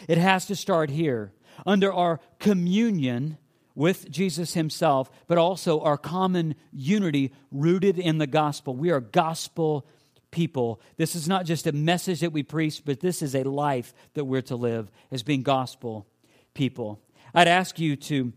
It 0.07 0.19
has 0.19 0.45
to 0.45 0.55
start 0.55 0.91
here. 0.91 1.33
Under 1.65 1.91
our 1.91 2.21
communion 2.39 3.39
with 3.75 4.11
Jesus 4.11 4.53
Himself, 4.53 5.11
but 5.27 5.39
also 5.39 5.81
our 5.81 5.97
common 5.97 6.57
unity 6.75 7.33
rooted 7.51 7.99
in 7.99 8.19
the 8.19 8.27
gospel. 8.27 8.77
We 8.77 8.91
are 8.91 9.01
gospel 9.01 9.87
people. 10.31 10.81
This 10.97 11.15
is 11.15 11.29
not 11.29 11.47
just 11.47 11.67
a 11.67 11.73
message 11.73 12.21
that 12.21 12.33
we 12.33 12.43
preach, 12.43 12.83
but 12.85 13.01
this 13.01 13.23
is 13.23 13.35
a 13.35 13.45
life 13.45 13.95
that 14.15 14.25
we're 14.25 14.43
to 14.43 14.57
live 14.57 14.91
as 15.11 15.23
being 15.23 15.43
gospel 15.43 16.07
people. 16.55 17.01
I'd 17.35 17.49
ask 17.49 17.79
you 17.79 17.97
to 17.97 18.33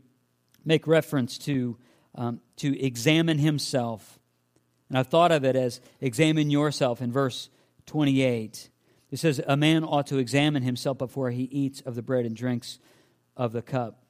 make 0.65 0.87
reference 0.87 1.37
to, 1.39 1.77
um, 2.15 2.41
to 2.57 2.79
examine 2.79 3.37
himself. 3.37 4.19
And 4.89 4.97
I've 4.97 5.07
thought 5.07 5.31
of 5.31 5.43
it 5.43 5.55
as 5.55 5.81
examine 6.01 6.49
yourself 6.49 7.01
in 7.01 7.11
verse 7.11 7.49
28. 7.87 8.69
It 9.11 9.19
says, 9.19 9.41
A 9.45 9.57
man 9.57 9.83
ought 9.83 10.07
to 10.07 10.17
examine 10.17 10.63
himself 10.63 10.97
before 10.97 11.31
he 11.31 11.43
eats 11.43 11.81
of 11.81 11.95
the 11.95 12.01
bread 12.01 12.25
and 12.25 12.35
drinks 12.35 12.79
of 13.35 13.51
the 13.53 13.61
cup. 13.61 14.03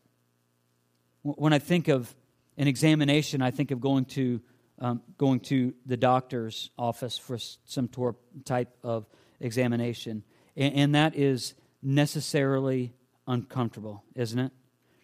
When 1.24 1.54
I 1.54 1.60
think 1.60 1.88
of 1.88 2.14
an 2.58 2.68
examination, 2.68 3.42
I 3.42 3.52
think 3.52 3.72
of 3.72 3.80
going 3.80 4.06
to 4.06 4.42
um, 4.82 5.02
going 5.18 5.40
to 5.40 5.74
the 5.86 5.96
doctor's 5.96 6.72
office 6.78 7.18
for 7.18 7.38
some 7.66 7.88
tor- 7.88 8.16
type 8.44 8.76
of 8.84 9.06
examination. 9.40 10.24
And, 10.58 10.74
and 10.74 10.96
that 10.96 11.16
is 11.16 11.54
necessarily 11.82 12.94
uncomfortable, 13.28 14.04
isn't 14.16 14.38
it? 14.40 14.52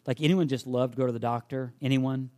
Like 0.06 0.20
anyone 0.22 0.48
just 0.48 0.68
love 0.68 0.92
to 0.92 0.98
go 0.98 1.06
to 1.06 1.12
the 1.13 1.20
doctor? 1.20 1.74
Anyone? 1.82 2.32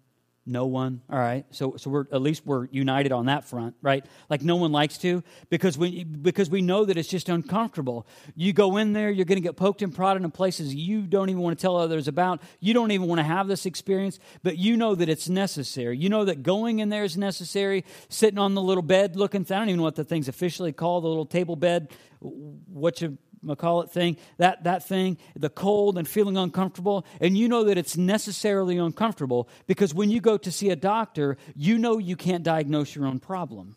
No 0.45 0.65
one. 0.65 1.01
All 1.11 1.19
right. 1.19 1.45
So 1.51 1.75
so 1.77 1.89
we're 1.89 2.05
at 2.11 2.21
least 2.21 2.45
we're 2.45 2.67
united 2.71 3.11
on 3.11 3.27
that 3.27 3.45
front, 3.45 3.75
right? 3.81 4.03
Like 4.29 4.41
no 4.41 4.55
one 4.55 4.71
likes 4.71 4.97
to 4.99 5.23
because 5.49 5.77
we 5.77 6.03
because 6.03 6.49
we 6.49 6.61
know 6.61 6.85
that 6.85 6.97
it's 6.97 7.09
just 7.09 7.29
uncomfortable. 7.29 8.07
You 8.35 8.51
go 8.53 8.77
in 8.77 8.93
there, 8.93 9.11
you're 9.11 9.25
going 9.25 9.37
to 9.37 9.47
get 9.47 9.57
poked 9.57 9.81
and 9.81 9.93
prodded 9.93 10.23
in 10.23 10.31
places 10.31 10.73
you 10.73 11.03
don't 11.03 11.29
even 11.29 11.41
want 11.41 11.57
to 11.57 11.61
tell 11.61 11.75
others 11.75 12.07
about. 12.07 12.41
You 12.59 12.73
don't 12.73 12.91
even 12.91 13.07
want 13.07 13.19
to 13.19 13.23
have 13.23 13.47
this 13.47 13.65
experience, 13.65 14.17
but 14.41 14.57
you 14.57 14.75
know 14.75 14.95
that 14.95 15.07
it's 15.07 15.29
necessary. 15.29 15.97
You 15.97 16.09
know 16.09 16.25
that 16.25 16.41
going 16.41 16.79
in 16.79 16.89
there 16.89 17.03
is 17.03 17.15
necessary. 17.15 17.85
Sitting 18.07 18.39
on 18.39 18.55
the 18.55 18.61
little 18.61 18.81
bed 18.81 19.15
looking, 19.15 19.41
I 19.41 19.59
don't 19.59 19.69
even 19.69 19.77
know 19.77 19.83
what 19.83 19.95
the 19.95 20.03
thing's 20.03 20.27
officially 20.27 20.71
called, 20.71 21.03
the 21.03 21.09
little 21.09 21.25
table 21.25 21.57
bed. 21.57 21.91
What 22.21 23.01
you 23.01 23.17
it 23.47 23.91
thing, 23.91 24.17
that, 24.37 24.63
that 24.63 24.87
thing, 24.87 25.17
the 25.35 25.49
cold 25.49 25.97
and 25.97 26.07
feeling 26.07 26.37
uncomfortable, 26.37 27.05
and 27.21 27.37
you 27.37 27.47
know 27.47 27.63
that 27.65 27.77
it's 27.77 27.97
necessarily 27.97 28.77
uncomfortable 28.77 29.49
because 29.67 29.93
when 29.93 30.09
you 30.09 30.21
go 30.21 30.37
to 30.37 30.51
see 30.51 30.69
a 30.69 30.75
doctor, 30.75 31.37
you 31.55 31.77
know 31.77 31.97
you 31.97 32.15
can't 32.15 32.43
diagnose 32.43 32.95
your 32.95 33.05
own 33.05 33.19
problem. 33.19 33.75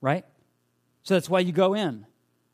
Right? 0.00 0.24
So 1.02 1.14
that's 1.14 1.28
why 1.28 1.40
you 1.40 1.52
go 1.52 1.74
in. 1.74 2.06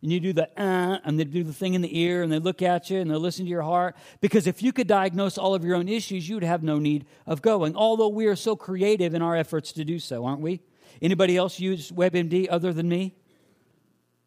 And 0.04 0.12
you 0.12 0.20
do 0.20 0.34
the 0.34 0.48
uh, 0.60 0.98
and 1.02 1.18
they 1.18 1.24
do 1.24 1.42
the 1.42 1.52
thing 1.54 1.72
in 1.72 1.80
the 1.80 1.98
ear, 1.98 2.22
and 2.22 2.30
they 2.30 2.38
look 2.38 2.60
at 2.60 2.90
you 2.90 3.00
and 3.00 3.10
they 3.10 3.14
listen 3.14 3.46
to 3.46 3.50
your 3.50 3.62
heart. 3.62 3.96
Because 4.20 4.46
if 4.46 4.62
you 4.62 4.70
could 4.70 4.86
diagnose 4.86 5.38
all 5.38 5.54
of 5.54 5.64
your 5.64 5.76
own 5.76 5.88
issues, 5.88 6.28
you'd 6.28 6.44
have 6.44 6.62
no 6.62 6.78
need 6.78 7.06
of 7.26 7.40
going. 7.40 7.74
Although 7.74 8.10
we 8.10 8.26
are 8.26 8.36
so 8.36 8.54
creative 8.54 9.14
in 9.14 9.22
our 9.22 9.34
efforts 9.34 9.72
to 9.72 9.84
do 9.84 9.98
so, 9.98 10.26
aren't 10.26 10.42
we? 10.42 10.60
Anybody 11.00 11.38
else 11.38 11.58
use 11.58 11.90
WebMD 11.90 12.48
other 12.50 12.74
than 12.74 12.86
me? 12.86 13.14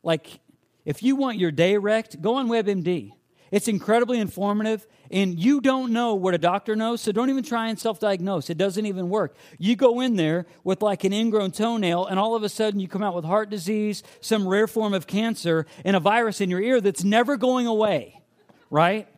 Like 0.01 0.39
if 0.87 1.03
you 1.03 1.17
want 1.17 1.37
your 1.37 1.51
day 1.51 1.77
wrecked, 1.77 2.21
go 2.21 2.35
on 2.35 2.47
WebMD. 2.47 3.11
It's 3.51 3.67
incredibly 3.67 4.21
informative, 4.21 4.87
and 5.11 5.37
you 5.37 5.59
don't 5.59 5.91
know 5.91 6.15
what 6.15 6.33
a 6.33 6.37
doctor 6.37 6.77
knows, 6.77 7.01
so 7.01 7.11
don't 7.11 7.29
even 7.29 7.43
try 7.43 7.67
and 7.67 7.77
self 7.77 7.99
diagnose. 7.99 8.49
It 8.49 8.57
doesn't 8.57 8.85
even 8.85 9.09
work. 9.09 9.35
You 9.57 9.75
go 9.75 9.99
in 9.99 10.15
there 10.15 10.45
with 10.63 10.81
like 10.81 11.03
an 11.03 11.11
ingrown 11.11 11.51
toenail, 11.51 12.05
and 12.05 12.17
all 12.17 12.35
of 12.35 12.43
a 12.43 12.47
sudden 12.47 12.79
you 12.79 12.87
come 12.87 13.03
out 13.03 13.13
with 13.13 13.25
heart 13.25 13.49
disease, 13.49 14.01
some 14.21 14.47
rare 14.47 14.65
form 14.65 14.93
of 14.93 15.07
cancer, 15.07 15.65
and 15.83 15.97
a 15.97 15.99
virus 15.99 16.39
in 16.39 16.49
your 16.49 16.61
ear 16.61 16.79
that's 16.79 17.03
never 17.03 17.35
going 17.35 17.67
away, 17.67 18.21
right? 18.69 19.09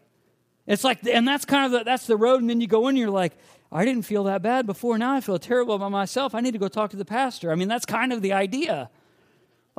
It's 0.66 0.84
like, 0.84 1.06
and 1.06 1.28
that's 1.28 1.46
kind 1.46 1.68
of 1.68 1.72
the, 1.72 1.84
that's 1.84 2.08
the 2.08 2.18
road, 2.18 2.42
and 2.42 2.50
then 2.50 2.62
you 2.62 2.68
go 2.68 2.88
in 2.88 2.90
and 2.90 2.98
you're 2.98 3.12
like, 3.12 3.34
I 3.72 3.86
didn't 3.86 4.04
feel 4.04 4.24
that 4.24 4.42
bad 4.42 4.66
before. 4.66 4.98
Now 4.98 5.14
I 5.14 5.22
feel 5.22 5.38
terrible 5.38 5.76
about 5.76 5.92
myself. 5.92 6.34
I 6.34 6.42
need 6.42 6.54
to 6.54 6.58
go 6.58 6.68
talk 6.68 6.90
to 6.90 6.98
the 6.98 7.06
pastor. 7.06 7.52
I 7.52 7.56
mean, 7.56 7.68
that's 7.68 7.86
kind 7.86 8.12
of 8.12 8.24
the 8.24 8.34
idea. 8.34 8.90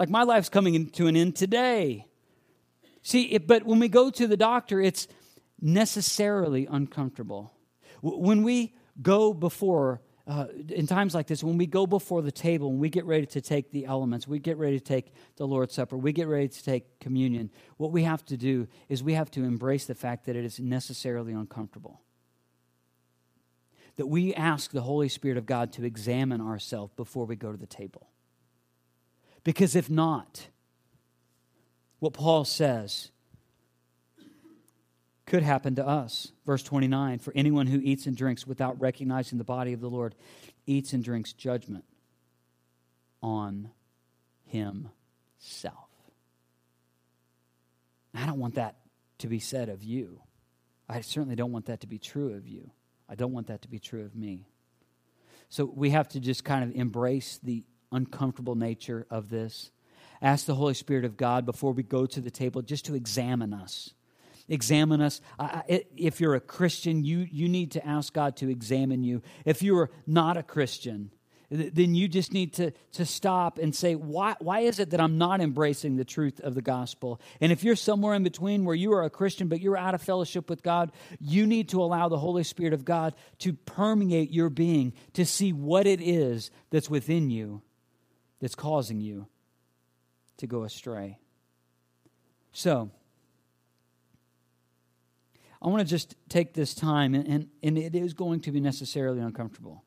Like 0.01 0.09
my 0.09 0.23
life's 0.23 0.49
coming 0.49 0.89
to 0.93 1.09
an 1.09 1.15
end 1.15 1.37
today. 1.37 2.07
See, 3.03 3.25
it, 3.25 3.47
but 3.47 3.65
when 3.65 3.79
we 3.81 3.89
go 3.89 4.09
to 4.09 4.27
the 4.27 4.37
doctor, 4.37 4.81
it's 4.81 5.07
necessarily 5.61 6.65
uncomfortable. 6.65 7.53
When 8.01 8.43
we 8.43 8.75
go 9.03 9.35
before, 9.35 10.01
uh, 10.27 10.47
in 10.71 10.87
times 10.87 11.15
like 11.15 11.27
this, 11.27 11.45
when 11.45 11.59
we 11.59 11.67
go 11.67 11.87
before 11.87 12.23
the 12.23 12.33
table, 12.33 12.71
and 12.71 12.81
we 12.81 12.89
get 12.89 13.05
ready 13.05 13.27
to 13.27 13.43
take 13.43 13.73
the 13.73 13.85
elements, 13.85 14.27
we 14.27 14.39
get 14.39 14.57
ready 14.57 14.79
to 14.79 14.85
take 14.85 15.13
the 15.37 15.47
Lord's 15.47 15.75
Supper, 15.75 15.99
we 15.99 16.13
get 16.13 16.29
ready 16.29 16.49
to 16.49 16.65
take 16.65 16.99
communion, 16.99 17.51
what 17.77 17.93
we 17.93 18.05
have 18.05 18.25
to 18.25 18.39
do 18.39 18.69
is 18.89 19.03
we 19.03 19.13
have 19.13 19.31
to 19.33 19.45
embrace 19.45 19.85
the 19.85 19.95
fact 19.95 20.25
that 20.25 20.35
it 20.35 20.47
is 20.47 20.59
necessarily 20.59 21.35
uncomfortable. 21.35 22.01
That 23.97 24.07
we 24.07 24.33
ask 24.33 24.71
the 24.71 24.81
Holy 24.81 25.11
Spirit 25.11 25.37
of 25.37 25.45
God 25.45 25.75
to 25.75 25.85
examine 25.85 26.41
ourselves 26.41 26.95
before 26.97 27.27
we 27.27 27.37
go 27.37 27.53
to 27.53 27.59
the 27.59 27.67
table. 27.67 28.10
Because 29.45 29.75
if 29.75 29.89
not, 29.89 30.49
what 31.99 32.13
Paul 32.13 32.45
says 32.45 33.11
could 35.27 35.43
happen 35.45 35.77
to 35.77 35.87
us. 35.87 36.33
Verse 36.45 36.63
29 36.63 37.21
For 37.21 37.33
anyone 37.37 37.69
who 37.69 37.79
eats 37.79 38.07
and 38.07 38.17
drinks 38.17 38.47
without 38.47 38.81
recognizing 38.81 39.39
the 39.39 39.45
body 39.45 39.73
of 39.73 39.81
the 39.81 39.89
Lord 39.89 40.15
eats 40.67 40.93
and 40.93 41.05
drinks 41.05 41.33
judgment 41.33 41.85
on 43.23 43.71
himself. 44.45 45.89
I 48.13 48.27
don't 48.27 48.39
want 48.41 48.57
that 48.57 48.77
to 49.19 49.29
be 49.29 49.39
said 49.39 49.69
of 49.69 49.85
you. 49.85 50.21
I 50.89 51.01
certainly 51.03 51.37
don't 51.37 51.53
want 51.53 51.67
that 51.67 51.81
to 51.83 51.87
be 51.87 51.99
true 51.99 52.35
of 52.35 52.49
you. 52.49 52.73
I 53.09 53.15
don't 53.15 53.33
want 53.33 53.47
that 53.47 53.63
to 53.63 53.69
be 53.69 53.79
true 53.79 54.05
of 54.05 54.17
me. 54.17 54.49
So 55.49 55.65
we 55.65 55.91
have 55.91 56.09
to 56.09 56.21
just 56.21 56.45
kind 56.45 56.65
of 56.65 56.75
embrace 56.75 57.39
the 57.43 57.65
uncomfortable 57.93 58.55
nature 58.55 59.07
of 59.11 59.31
this 59.31 59.71
ask 60.23 60.47
the 60.47 60.55
Holy 60.55 60.75
Spirit 60.75 61.05
of 61.05 61.17
God 61.17 61.47
before 61.47 61.73
we 61.73 61.83
go 61.83 62.07
to 62.07 62.21
the 62.21 62.31
table 62.31 62.63
just 62.63 62.85
to 62.87 62.95
examine 62.95 63.55
us. 63.55 63.95
Examine 64.49 65.01
us. 65.01 65.21
if 65.69 66.21
you're 66.21 66.35
a 66.35 66.41
Christian, 66.41 67.05
you, 67.05 67.27
you 67.31 67.49
need 67.49 67.71
to 67.73 67.87
ask 67.87 68.13
God 68.13 68.37
to 68.39 68.51
examine 68.51 69.05
you. 69.05 69.23
If 69.45 69.63
you're 69.63 69.91
not 70.07 70.37
a 70.37 70.43
Christian, 70.43 71.13
then 71.51 71.95
you 71.95 72.09
just 72.09 72.33
need 72.33 72.55
to, 72.55 72.73
to 72.93 73.07
stop 73.07 73.59
and 73.59 73.75
say, 73.75 73.95
why, 73.95 74.35
why 74.41 74.61
is 74.61 74.81
it 74.81 74.91
that 74.91 75.01
I'm 75.01 75.19
not 75.19 75.41
embracing 75.41 75.97
the 75.97 76.05
truth 76.05 76.41
of 76.41 76.55
the 76.55 76.63
gospel? 76.63 77.21
And 77.41 77.53
if 77.53 77.63
you're 77.63 77.77
somewhere 77.77 78.15
in 78.15 78.25
between 78.25 78.65
where 78.65 78.75
you 78.75 78.93
are 78.93 79.05
a 79.05 79.11
Christian 79.11 79.49
but 79.49 79.61
you're 79.61 79.77
out 79.77 79.95
of 79.95 80.03
fellowship 80.03 80.51
with 80.51 80.63
God, 80.63 80.91
you 81.21 81.47
need 81.47 81.69
to 81.71 81.83
allow 81.83 82.09
the 82.09 82.19
Holy 82.19 82.45
Spirit 82.45 82.73
of 82.73 82.85
God 82.85 83.15
to 83.39 83.53
permeate 83.53 84.33
your 84.33 84.49
being 84.49 84.93
to 85.15 85.25
see 85.25 85.53
what 85.53 85.87
it 85.87 86.01
is 86.01 86.51
that's 86.71 86.91
within 86.91 87.31
you 87.31 87.63
that's 88.41 88.55
causing 88.55 89.01
you 89.01 89.27
to 90.39 90.47
go 90.47 90.65
astray. 90.65 91.19
So, 92.53 92.91
I 95.63 95.69
want 95.69 95.81
to 95.81 95.87
just 95.87 96.15
take 96.29 96.55
this 96.55 96.75
time, 96.75 97.15
and, 97.15 97.49
and, 97.63 97.79
it 97.79 97.95
is 97.95 98.15
going 98.15 98.41
to 98.41 98.51
be 98.51 98.61
necessarily 98.61 99.21
uncomfortable. 99.21 99.85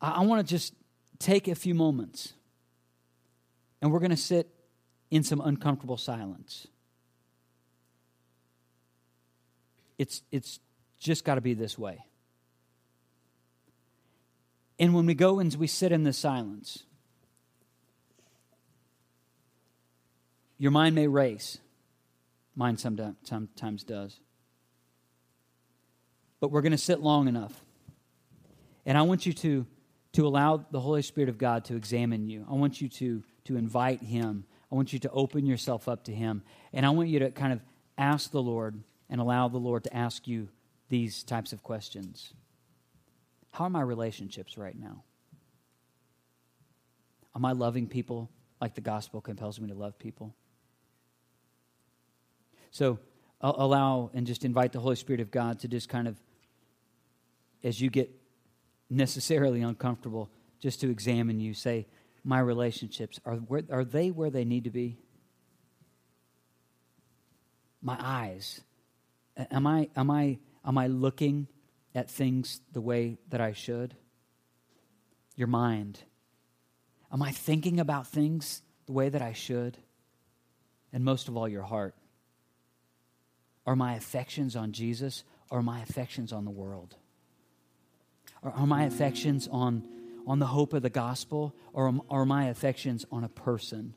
I, 0.00 0.10
I 0.10 0.20
want 0.22 0.46
to 0.46 0.54
just 0.54 0.74
take 1.20 1.46
a 1.46 1.54
few 1.54 1.74
moments, 1.74 2.34
and 3.80 3.92
we're 3.92 4.00
going 4.00 4.10
to 4.10 4.16
sit 4.16 4.48
in 5.10 5.22
some 5.22 5.40
uncomfortable 5.40 5.96
silence. 5.96 6.66
It's, 9.98 10.22
it's 10.32 10.58
just 10.98 11.24
got 11.24 11.36
to 11.36 11.40
be 11.40 11.54
this 11.54 11.78
way. 11.78 12.04
And 14.80 14.92
when 14.92 15.06
we 15.06 15.14
go 15.14 15.38
and 15.38 15.54
we 15.54 15.68
sit 15.68 15.92
in 15.92 16.02
this 16.02 16.18
silence, 16.18 16.82
Your 20.58 20.70
mind 20.70 20.94
may 20.94 21.08
race. 21.08 21.58
Mine 22.54 22.76
sometimes 22.76 23.84
does. 23.84 24.20
But 26.40 26.50
we're 26.50 26.62
going 26.62 26.72
to 26.72 26.78
sit 26.78 27.00
long 27.00 27.26
enough. 27.26 27.64
And 28.86 28.96
I 28.96 29.02
want 29.02 29.26
you 29.26 29.32
to, 29.32 29.66
to 30.12 30.26
allow 30.26 30.64
the 30.70 30.80
Holy 30.80 31.02
Spirit 31.02 31.28
of 31.28 31.38
God 31.38 31.64
to 31.66 31.76
examine 31.76 32.28
you. 32.28 32.46
I 32.48 32.54
want 32.54 32.80
you 32.80 32.88
to, 32.88 33.22
to 33.44 33.56
invite 33.56 34.02
Him. 34.02 34.44
I 34.70 34.74
want 34.74 34.92
you 34.92 34.98
to 35.00 35.10
open 35.10 35.46
yourself 35.46 35.88
up 35.88 36.04
to 36.04 36.12
Him. 36.12 36.42
And 36.72 36.84
I 36.84 36.90
want 36.90 37.08
you 37.08 37.20
to 37.20 37.30
kind 37.30 37.52
of 37.52 37.60
ask 37.96 38.30
the 38.30 38.42
Lord 38.42 38.82
and 39.08 39.20
allow 39.20 39.48
the 39.48 39.58
Lord 39.58 39.84
to 39.84 39.96
ask 39.96 40.28
you 40.28 40.48
these 40.88 41.22
types 41.22 41.52
of 41.52 41.62
questions 41.62 42.32
How 43.52 43.64
are 43.64 43.70
my 43.70 43.82
relationships 43.82 44.56
right 44.56 44.78
now? 44.78 45.02
Am 47.34 47.44
I 47.44 47.52
loving 47.52 47.88
people 47.88 48.30
like 48.60 48.74
the 48.74 48.80
gospel 48.80 49.20
compels 49.20 49.58
me 49.58 49.68
to 49.68 49.74
love 49.74 49.98
people? 49.98 50.34
So 52.74 52.98
allow 53.40 54.10
and 54.14 54.26
just 54.26 54.44
invite 54.44 54.72
the 54.72 54.80
Holy 54.80 54.96
Spirit 54.96 55.20
of 55.20 55.30
God 55.30 55.60
to 55.60 55.68
just 55.68 55.88
kind 55.88 56.08
of, 56.08 56.20
as 57.62 57.80
you 57.80 57.88
get 57.88 58.10
necessarily 58.90 59.62
uncomfortable, 59.62 60.28
just 60.58 60.80
to 60.80 60.90
examine 60.90 61.38
you. 61.38 61.54
Say, 61.54 61.86
my 62.24 62.40
relationships, 62.40 63.20
are, 63.24 63.38
are 63.70 63.84
they 63.84 64.10
where 64.10 64.28
they 64.28 64.44
need 64.44 64.64
to 64.64 64.70
be? 64.70 64.98
My 67.80 67.96
eyes, 68.00 68.60
am 69.36 69.68
I, 69.68 69.88
am, 69.94 70.10
I, 70.10 70.38
am 70.66 70.76
I 70.76 70.88
looking 70.88 71.46
at 71.94 72.10
things 72.10 72.60
the 72.72 72.80
way 72.80 73.18
that 73.28 73.40
I 73.40 73.52
should? 73.52 73.94
Your 75.36 75.48
mind, 75.48 76.00
am 77.12 77.22
I 77.22 77.30
thinking 77.30 77.78
about 77.78 78.08
things 78.08 78.62
the 78.86 78.92
way 78.92 79.10
that 79.10 79.22
I 79.22 79.32
should? 79.32 79.78
And 80.92 81.04
most 81.04 81.28
of 81.28 81.36
all, 81.36 81.48
your 81.48 81.62
heart. 81.62 81.94
Are 83.66 83.76
my 83.76 83.94
affections 83.94 84.56
on 84.56 84.72
Jesus 84.72 85.24
or 85.50 85.62
my 85.62 85.80
affections 85.80 86.32
on 86.32 86.44
the 86.44 86.50
world? 86.50 86.96
Are, 88.42 88.52
are 88.52 88.66
my 88.66 88.84
affections 88.84 89.48
on, 89.50 89.86
on 90.26 90.38
the 90.38 90.46
hope 90.46 90.72
of 90.72 90.82
the 90.82 90.90
gospel 90.90 91.54
or 91.72 91.94
are 92.10 92.26
my 92.26 92.46
affections 92.46 93.06
on 93.10 93.24
a 93.24 93.28
person? 93.28 93.94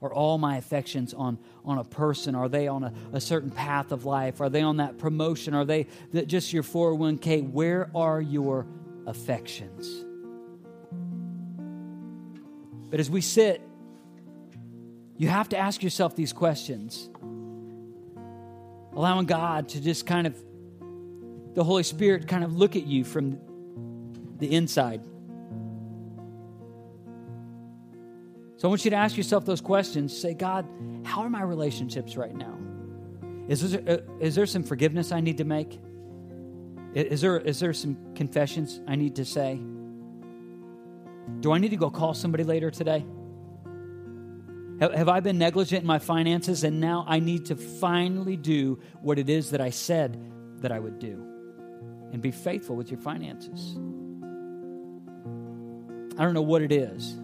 Are 0.00 0.12
all 0.12 0.38
my 0.38 0.56
affections 0.56 1.12
on, 1.12 1.38
on 1.64 1.78
a 1.78 1.84
person? 1.84 2.36
Are 2.36 2.48
they 2.48 2.68
on 2.68 2.84
a, 2.84 2.92
a 3.12 3.20
certain 3.20 3.50
path 3.50 3.90
of 3.90 4.04
life? 4.04 4.40
Are 4.40 4.48
they 4.48 4.62
on 4.62 4.76
that 4.76 4.98
promotion? 4.98 5.54
Are 5.54 5.64
they 5.64 5.88
the, 6.12 6.24
just 6.24 6.52
your 6.52 6.62
401k? 6.62 7.50
Where 7.50 7.90
are 7.96 8.20
your 8.20 8.66
affections? 9.06 10.04
But 12.90 13.00
as 13.00 13.10
we 13.10 13.20
sit, 13.20 13.60
you 15.16 15.28
have 15.28 15.48
to 15.48 15.58
ask 15.58 15.82
yourself 15.82 16.14
these 16.14 16.32
questions 16.32 17.10
allowing 18.98 19.26
God 19.26 19.68
to 19.68 19.80
just 19.80 20.06
kind 20.06 20.26
of, 20.26 20.34
the 21.54 21.62
Holy 21.62 21.84
Spirit 21.84 22.26
kind 22.26 22.42
of 22.42 22.56
look 22.56 22.74
at 22.74 22.84
you 22.84 23.04
from 23.04 23.38
the 24.38 24.52
inside. 24.52 25.04
So 28.56 28.66
I 28.66 28.68
want 28.68 28.84
you 28.84 28.90
to 28.90 28.96
ask 28.96 29.16
yourself 29.16 29.46
those 29.46 29.60
questions. 29.60 30.20
Say, 30.20 30.34
God, 30.34 30.66
how 31.04 31.22
are 31.22 31.30
my 31.30 31.42
relationships 31.42 32.16
right 32.16 32.34
now? 32.34 32.58
Is 33.46 33.70
there, 33.70 33.82
uh, 33.86 33.98
is 34.18 34.34
there 34.34 34.46
some 34.46 34.64
forgiveness 34.64 35.12
I 35.12 35.20
need 35.20 35.38
to 35.38 35.44
make? 35.44 35.78
Is 36.92 37.20
there, 37.20 37.38
is 37.38 37.60
there 37.60 37.72
some 37.72 37.96
confessions 38.16 38.80
I 38.88 38.96
need 38.96 39.14
to 39.14 39.24
say? 39.24 39.60
Do 41.38 41.52
I 41.52 41.58
need 41.58 41.70
to 41.70 41.76
go 41.76 41.88
call 41.88 42.14
somebody 42.14 42.42
later 42.42 42.72
today? 42.72 43.06
Have 44.80 45.08
I 45.08 45.18
been 45.20 45.38
negligent 45.38 45.82
in 45.82 45.86
my 45.86 45.98
finances 45.98 46.62
and 46.62 46.80
now 46.80 47.04
I 47.08 47.18
need 47.18 47.46
to 47.46 47.56
finally 47.56 48.36
do 48.36 48.78
what 49.02 49.18
it 49.18 49.28
is 49.28 49.50
that 49.50 49.60
I 49.60 49.70
said 49.70 50.20
that 50.60 50.70
I 50.70 50.78
would 50.78 51.00
do 51.00 51.24
and 52.12 52.22
be 52.22 52.30
faithful 52.30 52.76
with 52.76 52.90
your 52.90 53.00
finances? 53.00 53.76
I 56.16 56.22
don't 56.22 56.34
know 56.34 56.42
what 56.42 56.62
it 56.62 56.70
is, 56.70 57.16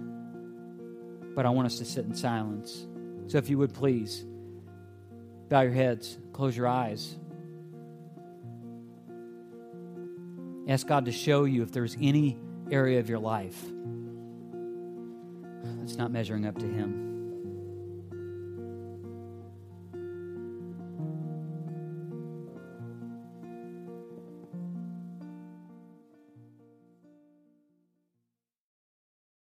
but 1.36 1.46
I 1.46 1.50
want 1.50 1.66
us 1.66 1.78
to 1.78 1.84
sit 1.84 2.04
in 2.04 2.14
silence. 2.14 2.86
So 3.28 3.38
if 3.38 3.48
you 3.48 3.58
would 3.58 3.72
please 3.72 4.24
bow 5.48 5.60
your 5.60 5.72
heads, 5.72 6.18
close 6.32 6.56
your 6.56 6.66
eyes. 6.66 7.16
Ask 10.66 10.88
God 10.88 11.04
to 11.04 11.12
show 11.12 11.44
you 11.44 11.62
if 11.62 11.70
there's 11.70 11.96
any 12.00 12.36
area 12.70 12.98
of 12.98 13.08
your 13.08 13.18
life 13.20 13.60
that's 15.62 15.96
not 15.96 16.10
measuring 16.10 16.46
up 16.46 16.58
to 16.58 16.66
Him. 16.66 17.03